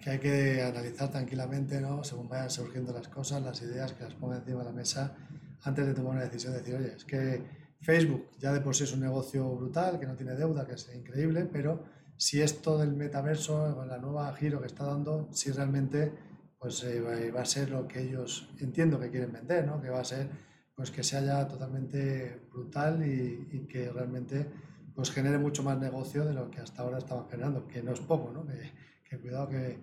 Que 0.00 0.10
hay 0.10 0.18
que 0.18 0.62
analizar 0.62 1.10
tranquilamente, 1.10 1.80
¿no? 1.80 2.02
Según 2.02 2.28
vayan 2.28 2.50
surgiendo 2.50 2.92
las 2.92 3.08
cosas, 3.08 3.42
las 3.42 3.62
ideas, 3.62 3.92
que 3.92 4.04
las 4.04 4.14
ponga 4.14 4.36
encima 4.36 4.60
de 4.60 4.64
la 4.64 4.72
mesa 4.72 5.16
antes 5.62 5.86
de 5.86 5.94
tomar 5.94 6.12
una 6.12 6.24
decisión. 6.24 6.54
Decir, 6.54 6.74
oye, 6.74 6.94
es 6.96 7.04
que 7.04 7.42
Facebook 7.80 8.30
ya 8.38 8.52
de 8.52 8.60
por 8.60 8.74
sí 8.74 8.84
es 8.84 8.92
un 8.92 9.00
negocio 9.00 9.48
brutal, 9.54 10.00
que 10.00 10.06
no 10.06 10.16
tiene 10.16 10.34
deuda, 10.34 10.66
que 10.66 10.74
es 10.74 10.92
increíble, 10.94 11.48
pero 11.52 11.84
si 12.16 12.42
esto 12.42 12.78
del 12.78 12.94
metaverso, 12.94 13.76
con 13.76 13.86
la 13.88 13.98
nueva 13.98 14.34
giro 14.34 14.60
que 14.60 14.66
está 14.66 14.84
dando, 14.84 15.28
si 15.32 15.52
realmente 15.52 16.12
pues 16.58 16.82
eh, 16.82 17.30
va 17.30 17.42
a 17.42 17.44
ser 17.44 17.70
lo 17.70 17.86
que 17.86 18.00
ellos 18.00 18.48
entiendo 18.58 18.98
que 18.98 19.10
quieren 19.10 19.32
vender, 19.32 19.64
¿no? 19.64 19.80
Que 19.80 19.90
va 19.90 20.00
a 20.00 20.04
ser 20.04 20.47
pues 20.78 20.92
que 20.92 21.02
sea 21.02 21.20
ya 21.22 21.48
totalmente 21.48 22.40
brutal 22.52 23.04
y, 23.04 23.66
que 23.66 23.90
realmente 23.90 24.46
pues 24.94 25.10
genere 25.10 25.36
mucho 25.36 25.64
más 25.64 25.76
negocio 25.76 26.24
de 26.24 26.32
lo 26.32 26.48
que 26.52 26.60
hasta 26.60 26.82
ahora 26.82 26.98
estaban 26.98 27.28
generando, 27.28 27.66
que 27.66 27.82
no 27.82 27.92
es 27.92 27.98
poco, 27.98 28.30
¿no? 28.32 28.46
Que, 28.46 29.18
cuidado 29.18 29.48
que, 29.48 29.76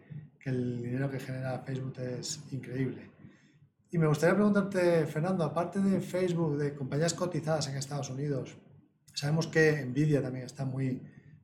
el 0.46 0.82
dinero 0.82 1.12
que 1.12 1.20
genera 1.20 1.60
Facebook 1.60 2.00
es 2.00 2.40
increíble. 2.50 3.12
Y 3.92 3.98
me 3.98 4.08
gustaría 4.08 4.36
preguntarte, 4.36 5.06
Fernando, 5.06 5.44
aparte 5.44 5.82
de 5.82 6.00
Facebook, 6.00 6.56
de 6.56 6.74
compañías 6.74 7.14
cotizadas 7.14 7.68
en 7.68 7.76
Estados 7.76 8.10
Unidos, 8.10 8.56
sabemos 9.14 9.48
que 9.48 9.84
Nvidia 9.86 10.22
también 10.22 10.46
está 10.46 10.64
muy 10.64 11.02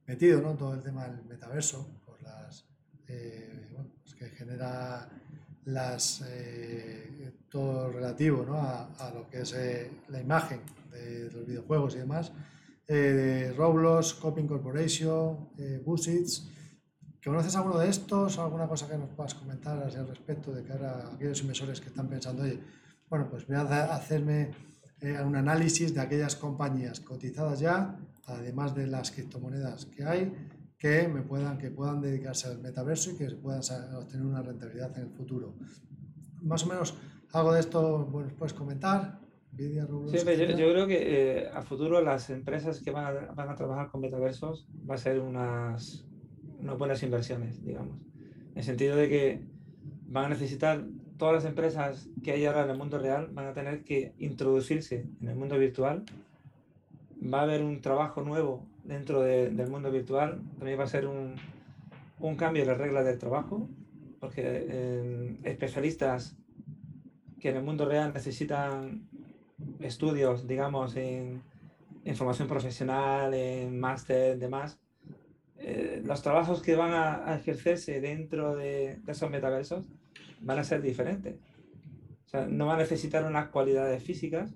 metido, 0.07 0.41
¿no? 0.41 0.55
Todo 0.55 0.75
el 0.75 0.81
tema 0.81 1.09
del 1.09 1.25
metaverso, 1.25 1.99
por 2.05 2.21
las, 2.21 2.65
eh, 3.05 3.67
bueno, 3.73 3.89
pues 4.01 4.15
que 4.15 4.29
genera 4.29 5.09
las, 5.65 6.23
eh, 6.25 7.33
todo 7.51 7.91
relativo 7.91 8.45
a, 8.53 9.11
lo 9.13 9.27
que 9.29 9.41
es 9.41 9.53
eh, 9.53 9.91
la 10.07 10.21
imagen 10.21 10.61
de 10.89 11.29
los 11.31 11.45
videojuegos 11.45 11.95
y 11.95 11.99
demás, 11.99 12.31
eh, 12.87 13.53
Roblox, 13.55 14.13
Coping 14.15 14.47
Corporation, 14.47 15.49
eh, 15.57 15.81
Busits. 15.85 16.49
¿Conoces 17.23 17.55
alguno 17.55 17.77
de 17.77 17.89
estos 17.89 18.39
alguna 18.39 18.67
cosa 18.67 18.87
que 18.87 18.97
nos 18.97 19.09
puedas 19.09 19.35
comentar 19.35 19.77
al 19.77 20.07
respecto 20.07 20.51
de 20.51 20.63
que 20.63 20.71
ahora 20.71 21.11
aquellos 21.13 21.41
inversores 21.41 21.79
que 21.79 21.89
están 21.89 22.07
pensando, 22.07 22.43
oye, 22.43 22.59
bueno, 23.09 23.27
pues 23.29 23.45
voy 23.45 23.57
a 23.57 23.93
hacerme 23.93 24.51
un 25.23 25.35
análisis 25.35 25.93
de 25.93 26.01
aquellas 26.01 26.35
compañías 26.35 26.99
cotizadas 26.99 27.59
ya, 27.59 27.99
además 28.25 28.73
de 28.73 28.87
las 28.87 29.11
criptomonedas 29.11 29.85
que 29.85 30.03
hay, 30.03 30.33
que 30.77 31.07
me 31.07 31.21
puedan, 31.21 31.57
que 31.57 31.69
puedan 31.69 32.01
dedicarse 32.01 32.47
al 32.47 32.59
metaverso 32.59 33.11
y 33.11 33.15
que 33.15 33.29
puedan 33.31 33.61
obtener 33.95 34.25
una 34.25 34.41
rentabilidad 34.41 34.97
en 34.97 35.03
el 35.03 35.11
futuro. 35.11 35.55
Más 36.41 36.63
o 36.63 36.67
menos 36.67 36.95
algo 37.33 37.53
de 37.53 37.59
esto 37.59 38.05
bueno, 38.05 38.29
puedes 38.37 38.53
comentar. 38.53 39.19
sí, 39.57 39.73
yo, 39.73 39.85
yo, 40.57 40.71
creo 40.71 40.87
que 40.87 41.39
eh, 41.39 41.49
a 41.53 41.61
futuro 41.61 42.01
las 42.01 42.29
empresas 42.29 42.81
que 42.81 42.91
van 42.91 43.05
a, 43.05 43.33
van 43.33 43.49
a, 43.49 43.55
trabajar 43.55 43.89
con 43.89 44.01
metaversos 44.01 44.67
va 44.89 44.95
a 44.95 44.97
ser 44.97 45.19
unas, 45.19 46.05
unas 46.59 46.77
buenas 46.77 47.03
inversiones, 47.03 47.63
digamos. 47.63 47.97
En 48.51 48.57
el 48.57 48.63
sentido 48.63 48.95
de 48.95 49.09
que 49.09 49.41
van 50.07 50.25
a 50.25 50.29
necesitar, 50.29 50.85
todas 51.17 51.35
las 51.35 51.45
empresas 51.45 52.09
que 52.23 52.31
hay 52.31 52.45
ahora 52.45 52.63
en 52.63 52.71
el 52.71 52.77
mundo 52.77 52.97
real 52.97 53.29
van 53.31 53.47
a 53.47 53.53
tener 53.53 53.83
que 53.83 54.13
introducirse 54.17 55.07
en 55.21 55.27
el 55.27 55.35
mundo 55.35 55.57
virtual. 55.57 56.03
Va 57.21 57.41
a 57.41 57.43
haber 57.43 57.61
un 57.61 57.81
trabajo 57.81 58.21
nuevo 58.21 58.65
dentro 58.83 59.21
del 59.21 59.69
mundo 59.69 59.91
virtual 59.91 60.41
también 60.57 60.79
va 60.79 60.83
a 60.83 60.87
ser 60.87 61.07
un, 61.07 61.35
un 62.19 62.35
cambio 62.35 62.63
en 62.63 62.69
las 62.69 62.77
reglas 62.77 63.05
del 63.05 63.17
trabajo, 63.17 63.69
porque 64.19 64.41
eh, 64.45 65.37
especialistas 65.43 66.37
que 67.41 67.49
en 67.49 67.57
el 67.57 67.63
mundo 67.63 67.85
real 67.85 68.13
necesitan 68.13 69.09
estudios, 69.79 70.47
digamos, 70.47 70.95
en, 70.95 71.41
formación 72.15 72.47
profesional, 72.47 73.33
en 73.33 73.79
máster, 73.79 74.37
demás, 74.37 74.79
eh, 75.57 76.01
los 76.05 76.21
trabajos 76.21 76.61
que 76.61 76.75
van 76.75 76.93
a, 76.93 77.35
ejercerse 77.35 77.99
dentro 77.99 78.55
de, 78.55 78.97
de, 79.03 79.11
esos 79.11 79.29
metaversos 79.29 79.83
van 80.39 80.59
a 80.59 80.63
ser 80.63 80.81
diferentes. 80.81 81.35
O 82.25 82.29
sea, 82.29 82.45
no 82.45 82.67
van 82.67 82.77
a 82.77 82.83
necesitar 82.83 83.25
unas 83.25 83.49
cualidades 83.49 84.01
físicas, 84.03 84.53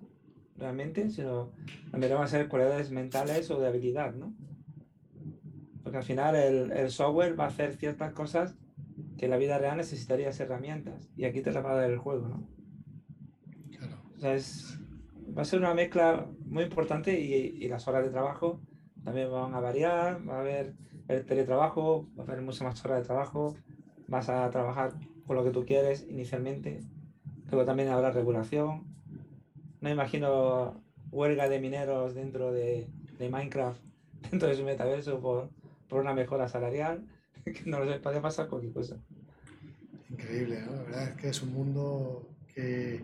realmente, 0.58 1.10
sino 1.10 1.52
también 1.91 2.13
van 2.13 2.24
a 2.24 2.28
ser 2.28 2.48
cualidades 2.48 2.91
mentales 2.91 3.50
o 3.52 3.60
de 3.60 3.67
habilidad, 3.67 4.13
¿no? 4.13 4.34
Porque 5.84 5.98
al 5.98 6.04
final 6.04 6.36
el, 6.36 6.71
el, 6.71 6.89
software 6.89 7.39
va 7.39 7.45
a 7.45 7.48
hacer 7.48 7.76
ciertas 7.76 8.13
cosas 8.13 8.56
que 9.17 9.26
en 9.26 9.32
la 9.32 9.38
vida 9.38 9.58
real 9.58 9.78
necesitarías 9.78 10.39
herramientas 10.39 11.10
y 11.15 11.26
aquí 11.26 11.41
te 11.41 11.52
las 11.52 11.63
va 11.63 11.71
a 11.71 11.76
dar 11.76 11.91
el 11.91 11.98
juego, 11.98 12.28
¿no? 12.28 12.55
O 14.15 14.19
sea, 14.19 14.34
es, 14.34 14.80
va 15.38 15.41
a 15.41 15.45
ser 15.45 15.60
una 15.60 15.73
mezcla 15.73 16.28
muy 16.45 16.63
importante 16.63 17.19
y, 17.19 17.34
y, 17.34 17.67
las 17.67 17.88
horas 17.88 18.04
de 18.04 18.12
trabajo 18.12 18.62
también 19.04 19.32
van 19.32 19.54
a 19.54 19.60
variar, 19.60 20.28
va 20.28 20.38
a 20.38 20.39
haber 20.39 20.73
el 21.08 21.25
teletrabajo, 21.25 22.08
va 22.17 22.23
a 22.23 22.28
haber 22.28 22.41
muchas 22.41 22.63
más 22.63 22.84
horas 22.86 22.99
de 22.99 23.06
trabajo, 23.06 23.56
vas 24.08 24.30
a 24.30 24.49
trabajar 24.49 24.93
con 25.28 25.36
lo 25.36 25.43
que 25.43 25.51
tú 25.51 25.65
quieres 25.65 26.06
inicialmente, 26.10 26.80
luego 27.49 27.65
también 27.65 27.89
habrá 27.89 28.12
regulación, 28.12 28.84
no 29.82 29.89
imagino 29.89 30.82
huelga 31.12 31.47
de 31.47 31.60
mineros 31.60 32.15
dentro 32.15 32.51
de, 32.51 32.88
de 33.19 33.30
Minecraft, 33.30 33.82
dentro 34.32 34.49
de 34.49 34.56
su 34.56 34.63
metaverso 34.63 35.19
por, 35.19 35.49
por 35.88 36.01
una 36.01 36.13
mejora 36.13 36.47
salarial, 36.47 37.06
que 37.45 37.63
no 37.65 37.80
lo 37.80 37.91
sé, 37.91 37.99
puede 37.99 38.21
pasar 38.21 38.47
cualquier 38.47 38.73
cosa. 38.73 38.97
Increíble, 40.10 40.62
¿no? 40.65 40.71
La 40.71 40.84
verdad 40.84 41.04
es 41.10 41.15
que 41.17 41.30
es 41.30 41.41
un 41.41 41.54
mundo 41.54 42.28
que, 42.54 43.04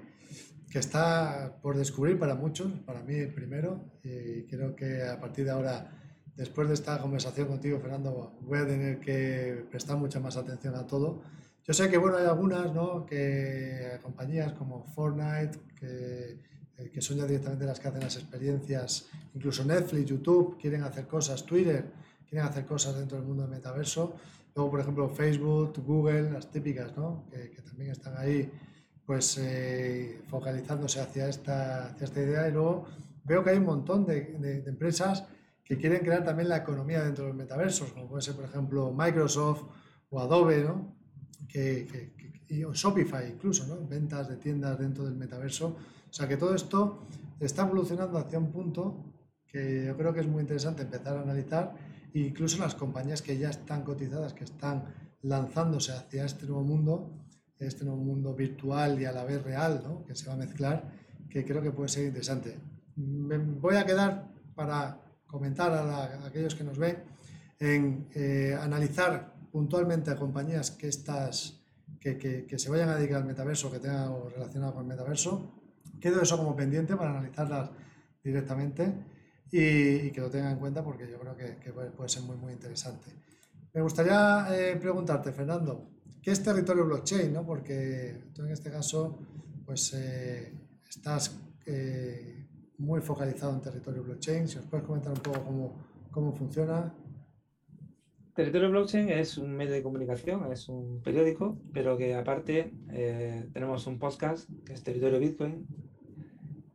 que 0.72 0.80
está 0.80 1.58
por 1.62 1.78
descubrir 1.78 2.18
para 2.18 2.36
muchos, 2.36 2.72
para 2.86 3.04
mí 3.04 3.26
primero, 3.28 4.00
y 4.04 4.44
creo 4.48 4.76
que 4.76 5.04
a 5.04 5.20
partir 5.20 5.46
de 5.46 5.52
ahora, 5.52 5.92
después 6.36 6.68
de 6.68 6.74
esta 6.74 6.98
conversación 7.00 7.48
contigo, 7.48 7.80
Fernando, 7.80 8.38
voy 8.42 8.60
a 8.60 8.66
tener 8.66 9.00
que 9.00 9.66
prestar 9.70 9.98
mucha 9.98 10.20
más 10.20 10.38
atención 10.38 10.76
a 10.76 10.88
todo. 10.88 11.22
Yo 11.64 11.74
sé 11.74 11.90
que, 11.90 11.98
bueno, 11.98 12.18
hay 12.18 12.26
algunas, 12.26 12.74
¿no? 12.74 13.06
Que 13.06 14.00
compañías 14.02 14.54
como 14.54 14.84
Fortnite, 14.86 15.60
que 15.80 16.52
eh, 16.82 16.90
que 16.90 17.02
son 17.02 17.18
ya 17.18 17.26
directamente 17.26 17.66
las 17.66 17.80
que 17.80 17.88
hacen 17.88 18.02
las 18.02 18.16
experiencias, 18.16 19.08
incluso 19.34 19.64
Netflix, 19.64 20.10
YouTube 20.10 20.58
quieren 20.60 20.84
hacer 20.84 21.06
cosas, 21.08 21.46
Twitter 21.46 21.92
quieren 22.28 22.48
hacer 22.48 22.66
cosas 22.66 22.96
dentro 22.96 23.18
del 23.18 23.28
mundo 23.28 23.44
del 23.44 23.52
metaverso, 23.52 24.16
luego 24.56 24.72
por 24.72 24.80
ejemplo 24.80 25.10
Facebook, 25.10 25.74
Google, 25.86 26.32
las 26.32 26.50
típicas, 26.50 26.96
¿no? 26.96 27.26
que, 27.30 27.62
también 27.62 27.92
están 27.92 28.18
ahí 28.18 28.50
pues 29.12 29.38
eh, 29.40 30.22
focalizándose 30.30 31.02
hacia 31.02 31.28
esta, 31.28 31.88
hacia 31.88 32.06
esta 32.06 32.22
idea 32.22 32.48
y 32.48 32.54
luego 32.54 32.86
veo 33.26 33.44
que 33.44 33.50
hay 33.50 33.58
un 33.58 33.66
montón 33.66 34.06
de, 34.06 34.64
empresas 34.66 35.26
que 35.66 35.78
quieren 35.78 36.00
crear 36.00 36.24
también 36.24 36.48
la 36.48 36.56
economía 36.56 37.04
dentro 37.04 37.26
de 37.26 37.32
los 37.32 37.38
metaversos, 37.38 37.92
como 37.92 38.08
puede 38.08 38.22
ser 38.22 38.36
por 38.36 38.46
ejemplo 38.46 38.94
Microsoft 38.98 39.64
o 40.12 40.22
Adobe, 40.22 40.64
¿no? 40.64 40.96
que, 41.50 42.14
o 42.66 42.74
Shopify 42.74 43.30
incluso, 43.30 43.68
¿no? 43.68 43.86
ventas 43.86 44.30
de 44.30 44.38
tiendas 44.38 44.80
dentro 44.80 45.04
del 45.04 45.16
metaverso 45.16 45.76
o 46.10 46.14
sea 46.14 46.26
que 46.26 46.38
todo 46.38 46.56
esto 46.56 47.06
está 47.42 47.64
evolucionando 47.64 48.18
hacia 48.18 48.40
un 48.40 48.50
punto 48.50 49.12
que 49.46 49.88
yo 49.88 49.98
creo 49.98 50.14
que 50.14 50.22
es 50.22 50.28
muy 50.28 50.40
interesante 50.40 50.84
empezar 50.84 51.18
a 51.18 51.22
analizar, 51.24 51.74
incluso 52.14 52.60
las 52.60 52.76
compañías 52.76 53.22
que 53.22 53.38
ya 53.38 53.50
están 53.50 53.84
cotizadas, 53.84 54.34
que 54.34 54.46
están 54.46 54.86
lanzándose 55.22 55.92
hacia 55.92 56.24
este 56.24 56.46
nuevo 56.46 56.64
mundo, 56.64 57.12
este 57.68 57.86
nuevo 57.86 58.02
mundo 58.02 58.34
virtual 58.34 59.00
y 59.02 59.06
a 59.06 59.12
la 59.12 59.24
vez 59.24 59.44
real, 59.44 59.82
¿no? 59.84 60.04
que 60.06 60.16
se 60.16 60.28
va 60.28 60.34
a 60.34 60.38
mezclar, 60.38 60.92
que 61.30 61.46
creo 61.46 61.62
que 61.62 61.72
puede 61.72 61.90
ser 61.90 62.06
interesante. 62.06 62.58
Me 62.96 63.38
voy 63.38 63.76
a 63.76 63.86
quedar 63.86 64.28
para 64.56 65.00
comentar 65.28 65.72
a, 65.72 66.26
aquellos 66.26 66.56
que 66.56 66.64
nos 66.64 66.78
ven 66.78 66.98
en 67.60 68.08
eh, 68.14 68.58
analizar 68.60 69.34
puntualmente 69.52 70.12
a 70.12 70.16
compañías 70.16 70.72
que, 70.72 70.88
estas, 70.88 71.62
que, 72.00 72.18
que, 72.18 72.46
que, 72.46 72.60
se 72.60 72.70
vayan 72.70 72.90
a 72.90 72.96
dedicar 72.96 73.18
al 73.18 73.26
metaverso, 73.26 73.72
que 73.72 73.80
tengan 73.80 74.04
algo 74.04 74.30
relacionado 74.30 74.74
con 74.74 74.84
el 74.84 74.90
metaverso, 74.90 75.62
quedo 76.00 76.22
eso 76.22 76.38
como 76.38 76.56
pendiente 76.56 76.96
para 76.96 77.12
analizarlas 77.12 77.70
directamente 78.24 78.94
y, 79.52 80.12
que 80.12 80.22
lo 80.22 80.30
tengan 80.30 80.54
en 80.54 80.60
cuenta 80.60 80.84
porque 80.84 81.10
yo 81.10 81.20
creo 81.20 81.36
que, 81.36 81.72
puede 81.72 82.10
ser 82.10 82.24
muy, 82.24 82.38
muy 82.38 82.54
interesante. 82.54 83.12
Me 83.74 83.82
gustaría 83.82 84.48
eh, 84.52 84.76
preguntarte, 84.78 85.32
Fernando, 85.32 85.90
¿qué 86.22 86.32
es 86.32 86.44
territorio 86.44 86.86
blockchain? 86.86 87.34
¿no? 87.34 87.46
Porque 87.46 88.26
tú 88.34 88.44
en 88.44 88.52
este 88.52 88.72
caso 88.72 89.18
pues, 89.66 89.94
eh, 89.94 90.54
estás 90.90 91.40
eh, 91.66 92.48
muy 92.78 93.02
focalizado 93.02 93.54
en 93.54 93.62
territorio 93.62 94.04
blockchain. 94.04 94.48
Si 94.48 94.58
os 94.58 94.66
puedes 94.66 94.86
comentar 94.86 95.12
un 95.12 95.20
poco 95.20 95.44
cómo, 95.44 95.76
cómo 96.12 96.34
funciona. 96.34 96.94
Territorio 98.34 98.72
Blockchain 98.72 99.10
es 99.10 99.38
un 99.38 99.54
medio 99.58 99.74
de 99.74 99.84
comunicación, 99.84 100.50
es 100.54 100.70
un 100.70 101.02
periódico, 101.04 101.60
pero 101.74 101.98
que 101.98 102.16
aparte 102.16 102.74
tenemos 103.52 103.86
un 103.88 104.00
podcast 104.00 104.50
que 104.66 104.72
es 104.72 104.82
Territorio 104.84 105.20
Bitcoin, 105.20 105.68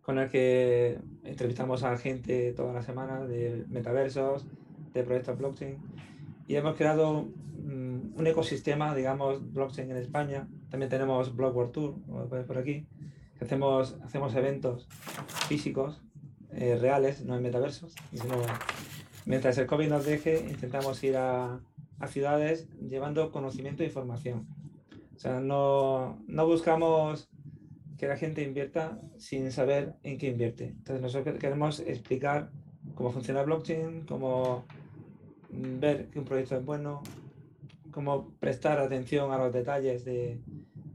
con 0.03 0.19
el 0.19 0.29
que 0.31 1.01
entrevistamos 1.25 1.83
a 1.83 1.97
gente 1.99 2.53
toda 2.53 2.73
la 2.73 2.83
semana 2.83 3.27
de 3.27 3.65
metaversos, 3.69 4.47
de 4.93 5.03
proyectos 5.03 5.37
blockchain, 5.37 5.79
y 6.47 6.55
hemos 6.55 6.77
creado 6.77 7.27
un 7.67 8.27
ecosistema, 8.27 8.95
digamos, 8.95 9.53
blockchain 9.53 9.91
en 9.91 9.97
España, 9.97 10.49
También 10.71 10.89
tenemos 10.89 11.35
Block 11.35 11.57
World 11.57 11.73
Tour, 11.73 11.95
por 12.47 12.59
aquí. 12.59 12.87
Hacemos, 13.41 13.97
hacemos 14.05 14.35
eventos 14.35 14.89
físicos, 15.49 16.01
eh, 16.53 16.79
reales, 16.81 17.25
no 17.25 17.37
en 17.37 17.43
metaversos. 17.43 17.95
mientras 19.25 19.59
el 19.59 19.67
COVID 19.67 19.89
nos 19.89 20.07
deje, 20.07 20.47
intentamos 20.49 21.03
ir 21.03 21.17
a, 21.17 21.61
a 21.99 22.07
ciudades 22.07 22.69
llevando 22.81 23.31
conocimiento 23.33 23.83
e 23.83 23.87
información. 23.87 24.47
O 25.15 25.19
sea, 25.19 25.41
no, 25.41 26.23
no 26.27 26.47
buscamos 26.47 27.29
que 27.99 28.07
la 28.07 28.17
gente 28.17 28.43
invierta 28.43 29.01
sin 29.19 29.51
saber 29.51 29.95
en 30.03 30.19
qué 30.19 30.29
invierte. 30.29 30.69
Entonces 30.69 31.03
nosotros 31.03 31.39
queremos 31.39 31.81
explicar 31.81 32.51
cómo 32.95 33.11
funciona 33.11 33.43
blockchain, 33.43 34.05
cómo 34.07 34.65
ver 35.51 36.09
que 36.11 36.19
un 36.19 36.25
proyecto 36.25 36.57
es 36.57 36.65
bueno, 36.65 37.03
cómo 37.97 38.35
prestar 38.41 38.79
atención 38.79 39.33
a 39.33 39.39
los 39.39 39.55
detalles 39.55 40.05
de, 40.05 40.43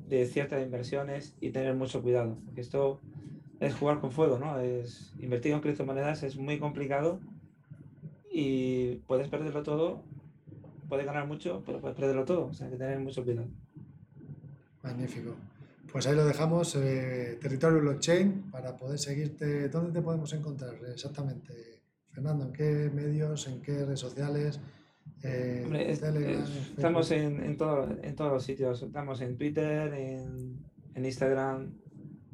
de 0.08 0.28
ciertas 0.28 0.64
inversiones 0.64 1.36
y 1.42 1.50
tener 1.50 1.74
mucho 1.74 2.04
cuidado. 2.04 2.38
Porque 2.46 2.62
esto 2.62 3.02
es 3.60 3.74
jugar 3.74 4.00
con 4.00 4.12
fuego, 4.12 4.38
¿no? 4.38 4.60
Es, 4.60 5.12
invertir 5.18 5.54
en 5.54 5.62
criptomonedas 5.62 6.22
es 6.22 6.38
muy 6.38 6.60
complicado 6.60 7.20
y 8.32 8.98
puedes 9.08 9.30
perderlo 9.30 9.64
todo, 9.64 10.04
puedes 10.90 11.08
ganar 11.08 11.26
mucho, 11.26 11.64
pero 11.66 11.82
puedes 11.82 11.98
perderlo 11.98 12.24
todo. 12.24 12.46
O 12.46 12.54
sea, 12.54 12.68
hay 12.68 12.74
que 12.74 12.78
tener 12.78 13.00
mucho 13.00 13.24
cuidado. 13.24 13.48
Magnífico. 14.84 15.34
Pues 15.92 16.06
ahí 16.06 16.16
lo 16.16 16.24
dejamos, 16.24 16.76
eh, 16.76 17.40
territorio 17.42 17.80
blockchain, 17.80 18.52
para 18.52 18.78
poder 18.78 19.00
seguirte. 19.00 19.70
¿Dónde 19.70 19.92
te 19.92 20.04
podemos 20.04 20.32
encontrar 20.34 20.76
exactamente, 20.94 21.82
Fernando? 22.12 22.46
¿En 22.46 22.54
qué 22.54 22.92
medios, 22.94 23.48
en 23.48 23.60
qué 23.64 23.86
redes 23.86 24.02
sociales? 24.02 24.60
Eh, 25.24 25.98
estamos 26.76 27.12
en, 27.12 27.44
en, 27.44 27.44
en, 27.44 27.58
todos 27.58 28.32
los 28.32 28.44
sitios. 28.44 28.82
Estamos 28.82 29.22
en 29.22 29.38
Twitter, 29.38 29.94
en, 29.94 30.66
en, 30.96 31.06
Instagram, 31.06 31.74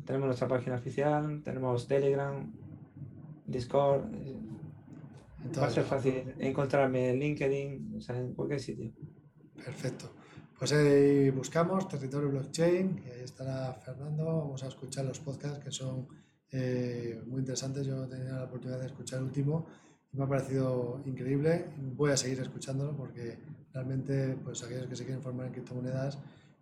tenemos 0.05 0.27
nuestra 0.27 0.47
página 0.47 0.77
oficial, 0.77 1.41
tenemos 1.43 1.87
Telegram, 1.87 2.49
Discord. 3.45 4.05
Va 5.57 5.67
a 5.67 5.69
ser 5.69 5.83
fácil 5.83 6.33
encontrarme 6.39 7.09
en 7.09 7.19
LinkedIn, 7.19 7.95
o 7.97 8.01
sea, 8.01 8.17
en 8.17 8.33
cualquier 8.33 8.59
sitio. 8.59 8.91
Perfecto. 9.55 10.11
Pues 10.57 10.71
ahí 10.73 11.29
buscamos 11.29 11.87
Territorio 11.87 12.29
Blockchain 12.29 13.03
y 13.05 13.09
ahí 13.11 13.21
estará 13.23 13.73
Fernando. 13.73 14.25
Vamos 14.25 14.63
a 14.63 14.67
escuchar 14.67 15.05
los 15.05 15.19
podcasts 15.19 15.63
que 15.63 15.71
son 15.71 16.07
eh, 16.51 17.21
muy 17.27 17.41
interesantes. 17.41 17.85
Yo 17.85 18.07
tenía 18.07 18.33
la 18.33 18.45
oportunidad 18.45 18.79
de 18.79 18.87
escuchar 18.87 19.19
el 19.19 19.25
último 19.25 19.67
me 20.13 20.23
ha 20.23 20.27
parecido 20.27 21.01
increíble. 21.05 21.65
Voy 21.95 22.11
a 22.11 22.17
seguir 22.17 22.39
escuchándolo 22.39 22.95
porque 22.95 23.37
realmente 23.73 24.37
pues 24.43 24.63
aquellos 24.63 24.87
que 24.87 24.95
se 24.95 25.05
quieren 25.05 25.21
formar 25.21 25.47
en 25.47 25.53
criptomonedas 25.53 26.17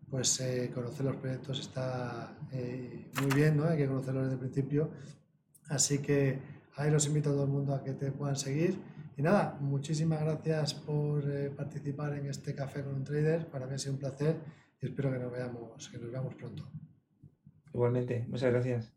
pues 0.10 0.40
eh, 0.40 0.72
conocer 0.74 1.06
los 1.06 1.16
proyectos 1.16 1.60
está 1.60 2.38
eh, 2.52 3.10
muy 3.22 3.34
bien, 3.34 3.58
¿no? 3.58 3.66
Hay 3.66 3.78
que 3.78 3.88
conocerlos 3.88 4.24
desde 4.24 4.36
el 4.36 4.40
principio. 4.40 4.90
Así 5.68 6.00
que 6.00 6.40
ahí 6.76 6.92
los 6.92 7.08
invito 7.08 7.30
a 7.30 7.34
todo 7.34 7.44
el 7.46 7.50
mundo 7.50 7.74
a 7.74 7.84
que 7.84 7.94
te 7.94 8.12
puedan 8.12 8.36
seguir 8.36 8.78
y 9.18 9.22
nada, 9.22 9.58
muchísimas 9.62 10.22
gracias 10.22 10.74
por 10.74 11.24
eh, 11.30 11.50
participar 11.50 12.14
en 12.18 12.28
este 12.28 12.54
café 12.54 12.84
con 12.84 12.96
un 12.96 13.04
trader. 13.04 13.48
Para 13.48 13.66
mí 13.66 13.76
ha 13.76 13.78
sido 13.78 13.94
un 13.94 14.00
placer 14.00 14.36
y 14.82 14.88
espero 14.88 15.12
que 15.12 15.20
nos 15.20 15.32
veamos, 15.32 15.90
que 15.90 15.98
nos 15.98 16.12
veamos 16.12 16.36
pronto. 16.36 16.70
Igualmente, 17.74 18.26
muchas 18.28 18.52
gracias. 18.52 18.92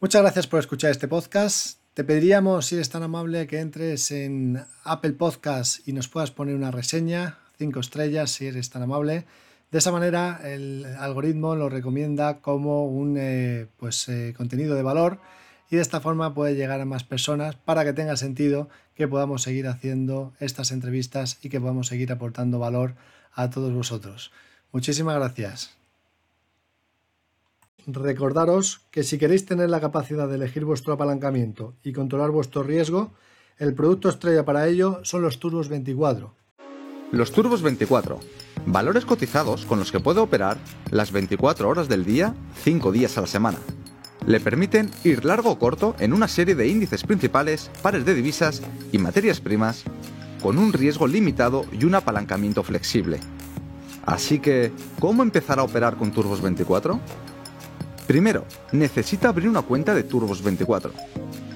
Muchas 0.00 0.22
gracias 0.22 0.46
por 0.46 0.60
escuchar 0.60 0.90
este 0.92 1.08
podcast. 1.08 1.81
Te 1.94 2.04
pediríamos, 2.04 2.64
si 2.64 2.76
eres 2.76 2.88
tan 2.88 3.02
amable, 3.02 3.46
que 3.46 3.60
entres 3.60 4.10
en 4.12 4.64
Apple 4.82 5.12
Podcast 5.12 5.86
y 5.86 5.92
nos 5.92 6.08
puedas 6.08 6.30
poner 6.30 6.54
una 6.54 6.70
reseña, 6.70 7.38
cinco 7.58 7.80
estrellas, 7.80 8.30
si 8.30 8.46
eres 8.46 8.70
tan 8.70 8.82
amable. 8.82 9.26
De 9.70 9.76
esa 9.78 9.92
manera, 9.92 10.40
el 10.42 10.86
algoritmo 10.98 11.54
lo 11.54 11.68
recomienda 11.68 12.40
como 12.40 12.86
un 12.86 13.18
eh, 13.18 13.66
pues, 13.76 14.08
eh, 14.08 14.32
contenido 14.34 14.74
de 14.74 14.82
valor 14.82 15.20
y 15.70 15.76
de 15.76 15.82
esta 15.82 16.00
forma 16.00 16.32
puede 16.32 16.54
llegar 16.54 16.80
a 16.80 16.86
más 16.86 17.04
personas 17.04 17.56
para 17.56 17.84
que 17.84 17.92
tenga 17.92 18.16
sentido 18.16 18.70
que 18.94 19.06
podamos 19.06 19.42
seguir 19.42 19.68
haciendo 19.68 20.32
estas 20.40 20.72
entrevistas 20.72 21.38
y 21.42 21.50
que 21.50 21.60
podamos 21.60 21.88
seguir 21.88 22.10
aportando 22.10 22.58
valor 22.58 22.94
a 23.34 23.50
todos 23.50 23.70
vosotros. 23.74 24.32
Muchísimas 24.72 25.16
gracias. 25.16 25.81
Recordaros 27.86 28.80
que 28.90 29.02
si 29.02 29.18
queréis 29.18 29.44
tener 29.46 29.70
la 29.70 29.80
capacidad 29.80 30.28
de 30.28 30.36
elegir 30.36 30.64
vuestro 30.64 30.92
apalancamiento 30.92 31.74
y 31.82 31.92
controlar 31.92 32.30
vuestro 32.30 32.62
riesgo, 32.62 33.12
el 33.58 33.74
producto 33.74 34.08
estrella 34.08 34.44
para 34.44 34.68
ello 34.68 35.00
son 35.02 35.22
los 35.22 35.38
Turbos 35.38 35.68
24. 35.68 36.34
Los 37.10 37.32
Turbos 37.32 37.62
24, 37.62 38.20
valores 38.66 39.04
cotizados 39.04 39.66
con 39.66 39.78
los 39.78 39.92
que 39.92 40.00
puede 40.00 40.20
operar 40.20 40.58
las 40.90 41.12
24 41.12 41.68
horas 41.68 41.88
del 41.88 42.04
día, 42.04 42.34
5 42.62 42.92
días 42.92 43.18
a 43.18 43.22
la 43.22 43.26
semana 43.26 43.58
le 44.26 44.40
permiten 44.40 44.90
ir 45.04 45.24
largo 45.24 45.50
o 45.50 45.58
corto 45.58 45.94
en 45.98 46.12
una 46.12 46.28
serie 46.28 46.54
de 46.54 46.68
índices 46.68 47.04
principales, 47.04 47.70
pares 47.82 48.04
de 48.04 48.14
divisas 48.14 48.62
y 48.92 48.98
materias 48.98 49.40
primas, 49.40 49.84
con 50.40 50.58
un 50.58 50.72
riesgo 50.72 51.06
limitado 51.06 51.66
y 51.72 51.84
un 51.84 51.94
apalancamiento 51.94 52.62
flexible. 52.62 53.20
Así 54.04 54.40
que, 54.40 54.72
¿cómo 54.98 55.22
empezar 55.22 55.58
a 55.58 55.62
operar 55.62 55.96
con 55.96 56.10
Turbos 56.12 56.40
24? 56.40 57.00
Primero, 58.12 58.44
necesita 58.72 59.30
abrir 59.30 59.48
una 59.48 59.62
cuenta 59.62 59.94
de 59.94 60.02
Turbos 60.02 60.42
24. 60.42 60.92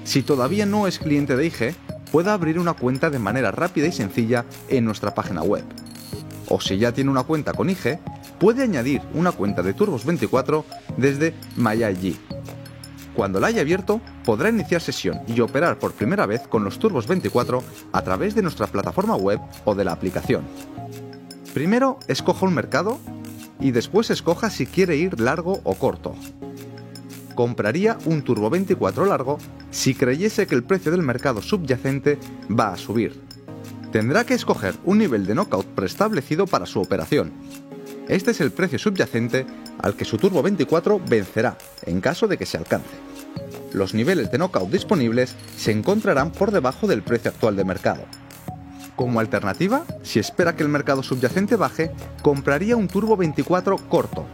Si 0.05 0.23
todavía 0.23 0.64
no 0.64 0.87
es 0.87 0.99
cliente 0.99 1.37
de 1.37 1.45
IG, 1.45 1.75
puede 2.11 2.31
abrir 2.31 2.59
una 2.59 2.73
cuenta 2.73 3.11
de 3.11 3.19
manera 3.19 3.51
rápida 3.51 3.88
y 3.88 3.92
sencilla 3.92 4.47
en 4.71 4.87
nuestra 4.87 5.14
página 5.14 5.42
web. 5.42 5.64
O 6.49 6.59
si 6.59 6.79
ya 6.79 6.92
tiene 6.92 7.11
una 7.11 7.25
cuenta 7.25 7.53
con 7.53 7.69
IG, 7.69 7.99
puede 8.40 8.62
añadir 8.62 9.03
una 9.12 9.33
cuenta 9.33 9.62
de 9.62 9.75
Turbos 9.75 10.07
24 10.07 10.64
desde 10.97 11.35
MyIG 11.57 12.16
cuando 13.14 13.38
la 13.38 13.49
haya 13.49 13.61
abierto, 13.61 14.01
podrá 14.25 14.49
iniciar 14.49 14.81
sesión 14.81 15.21
y 15.27 15.40
operar 15.40 15.79
por 15.79 15.92
primera 15.92 16.25
vez 16.25 16.49
con 16.49 16.64
los 16.64 16.79
Turbos 16.79 17.07
24 17.07 17.62
a 17.92 18.03
través 18.03 18.35
de 18.35 18.40
nuestra 18.40 18.66
plataforma 18.66 19.16
web 19.16 19.40
o 19.66 19.75
de 19.75 19.85
la 19.85 19.92
aplicación. 19.92 20.45
Primero 21.55 21.99
escoja 22.09 22.45
un 22.45 22.53
mercado 22.53 22.99
y 23.61 23.71
después 23.71 24.11
escoja 24.11 24.51
si 24.51 24.66
quiere 24.66 24.97
ir 24.97 25.21
largo 25.21 25.61
o 25.64 25.75
corto. 25.75 26.14
Compraría 27.35 27.99
un 28.07 28.23
Turbo 28.23 28.51
24 28.51 29.07
largo 29.07 29.38
si 29.71 29.95
creyese 29.95 30.47
que 30.47 30.55
el 30.55 30.64
precio 30.64 30.90
del 30.90 31.03
mercado 31.03 31.42
subyacente 31.42 32.19
va 32.49 32.73
a 32.73 32.77
subir. 32.77 33.21
Tendrá 33.92 34.25
que 34.25 34.35
escoger 34.35 34.75
un 34.85 34.99
nivel 34.99 35.27
de 35.27 35.35
knockout 35.35 35.66
preestablecido 35.66 36.47
para 36.47 36.66
su 36.66 36.81
operación. 36.81 37.33
Este 38.09 38.31
es 38.31 38.40
el 38.40 38.53
precio 38.53 38.79
subyacente 38.79 39.47
al 39.83 39.95
que 39.95 40.05
su 40.05 40.16
Turbo 40.16 40.42
24 40.42 41.01
vencerá 41.09 41.57
en 41.83 42.01
caso 42.01 42.27
de 42.27 42.38
que 42.38 42.47
se 42.47 42.57
alcance 42.57 42.97
los 43.77 43.92
niveles 43.92 44.31
de 44.31 44.38
knockout 44.38 44.71
disponibles 44.71 45.35
se 45.57 45.71
encontrarán 45.71 46.33
por 46.33 46.51
debajo 46.51 46.87
del 46.87 47.03
precio 47.03 47.31
actual 47.31 47.57
de 47.57 47.64
mercado. 47.64 48.05
Como 48.96 49.20
alternativa, 49.20 49.85
si 50.02 50.18
espera 50.18 50.56
que 50.56 50.62
el 50.62 50.70
mercado 50.70 51.02
subyacente 51.02 51.56
baje, 51.56 51.92
compraría 52.22 52.76
un 52.76 52.88
Turbo 52.88 53.16
24 53.16 53.76
corto. 53.88 54.24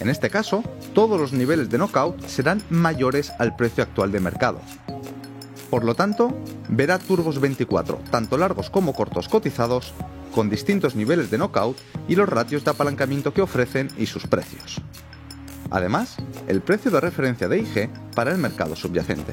En 0.00 0.10
este 0.10 0.28
caso, 0.28 0.64
todos 0.92 1.20
los 1.20 1.32
niveles 1.32 1.70
de 1.70 1.78
knockout 1.78 2.26
serán 2.26 2.62
mayores 2.68 3.32
al 3.38 3.54
precio 3.54 3.84
actual 3.84 4.10
de 4.10 4.20
mercado. 4.20 4.60
Por 5.70 5.84
lo 5.84 5.94
tanto, 5.94 6.36
verá 6.68 6.98
turbos 6.98 7.40
24, 7.40 8.00
tanto 8.10 8.36
largos 8.36 8.70
como 8.70 8.92
cortos 8.92 9.28
cotizados, 9.28 9.94
con 10.34 10.50
distintos 10.50 10.96
niveles 10.96 11.30
de 11.30 11.38
knockout 11.38 11.76
y 12.08 12.16
los 12.16 12.28
ratios 12.28 12.64
de 12.64 12.72
apalancamiento 12.72 13.32
que 13.32 13.42
ofrecen 13.42 13.88
y 13.96 14.06
sus 14.06 14.26
precios. 14.26 14.80
Además, 15.70 16.16
el 16.48 16.60
precio 16.60 16.90
de 16.90 17.00
referencia 17.00 17.48
de 17.48 17.58
IG 17.58 17.90
para 18.14 18.32
el 18.32 18.38
mercado 18.38 18.76
subyacente. 18.76 19.32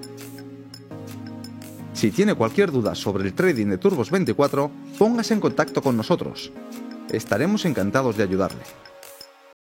Si 2.01 2.09
tiene 2.09 2.33
cualquier 2.33 2.71
duda 2.71 2.95
sobre 2.95 3.25
el 3.25 3.35
trading 3.35 3.67
de 3.67 3.77
Turbos 3.77 4.09
24, 4.09 4.71
póngase 4.97 5.35
en 5.35 5.39
contacto 5.39 5.83
con 5.83 5.95
nosotros. 5.95 6.51
Estaremos 7.11 7.63
encantados 7.63 8.17
de 8.17 8.23
ayudarle. 8.23 8.63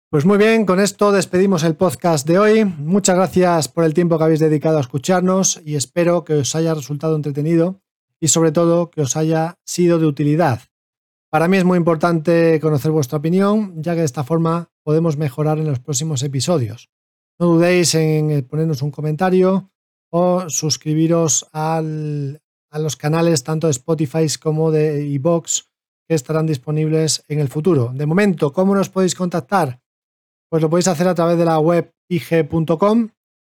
Pues 0.09 0.25
muy 0.25 0.39
bien, 0.39 0.65
con 0.65 0.79
esto 0.79 1.11
despedimos 1.11 1.65
el 1.65 1.75
podcast 1.75 2.25
de 2.29 2.39
hoy. 2.39 2.65
Muchas 2.65 3.17
gracias 3.17 3.67
por 3.67 3.83
el 3.83 3.95
tiempo 3.95 4.17
que 4.17 4.23
habéis 4.23 4.39
dedicado 4.39 4.79
a 4.79 4.81
escucharnos 4.81 5.61
y 5.65 5.75
espero 5.75 6.23
que 6.23 6.35
os 6.35 6.55
haya 6.55 6.73
resultado 6.73 7.17
entretenido 7.17 7.81
y 8.21 8.29
sobre 8.29 8.53
todo 8.53 8.93
que 8.93 9.01
os 9.01 9.17
haya 9.17 9.59
sido 9.65 9.99
de 9.99 10.07
utilidad. 10.07 10.61
Para 11.31 11.49
mí 11.49 11.57
es 11.57 11.65
muy 11.65 11.79
importante 11.79 12.61
conocer 12.61 12.93
vuestra 12.93 13.19
opinión, 13.19 13.83
ya 13.83 13.95
que 13.95 14.03
de 14.03 14.07
esta 14.07 14.23
forma 14.23 14.71
podemos 14.85 15.17
mejorar 15.17 15.59
en 15.59 15.67
los 15.67 15.81
próximos 15.81 16.23
episodios. 16.23 16.91
No 17.41 17.47
dudéis 17.47 17.93
en 17.97 18.47
ponernos 18.49 18.83
un 18.83 18.93
comentario 18.93 19.73
o 20.11 20.49
suscribiros 20.49 21.49
a 21.53 21.81
los 21.83 22.97
canales 22.97 23.45
tanto 23.45 23.67
de 23.67 23.73
Spotify 23.73 24.27
como 24.41 24.71
de 24.71 25.07
iBox 25.07 25.71
que 26.09 26.15
estarán 26.15 26.47
disponibles 26.47 27.25
en 27.29 27.41
el 27.41 27.49
futuro. 27.49 27.93
De 27.95 28.07
momento, 28.07 28.53
¿cómo 28.53 28.75
nos 28.75 28.89
podéis 28.89 29.15
contactar? 29.15 29.81
pues 30.51 30.63
lo 30.63 30.69
podéis 30.69 30.89
hacer 30.89 31.07
a 31.09 31.15
través 31.15 31.39
de 31.39 31.45
la 31.45 31.59
web 31.61 31.95
ig.com 32.09 33.09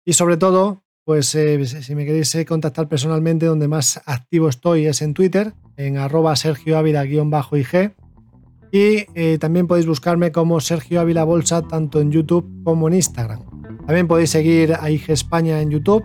y 0.05 0.13
sobre 0.13 0.37
todo, 0.37 0.83
pues 1.05 1.35
eh, 1.37 1.65
si 1.65 1.95
me 1.95 2.05
queréis 2.05 2.35
eh, 2.35 2.45
contactar 2.45 2.89
personalmente, 2.89 3.47
donde 3.47 3.69
más 3.69 4.03
activo 4.07 4.49
estoy 4.49 4.87
es 4.87 5.01
en 5.01 5.15
Twitter, 5.15 5.55
en 5.77 5.99
arroba 5.99 6.35
Sergio 6.35 6.77
Ávila-ig. 6.77 7.95
Y 8.73 9.07
eh, 9.15 9.39
también 9.39 9.67
podéis 9.67 9.87
buscarme 9.87 10.33
como 10.33 10.61
Sergio 10.61 11.01
Ávila 11.01 11.25
Bolsa 11.25 11.63
tanto 11.63 12.01
en 12.01 12.11
YouTube 12.11 12.63
como 12.65 12.89
en 12.89 12.95
Instagram. 12.95 13.45
También 13.87 14.09
podéis 14.09 14.31
seguir 14.31 14.75
a 14.75 14.91
IG 14.91 15.11
España 15.11 15.61
en 15.61 15.71
YouTube 15.71 16.05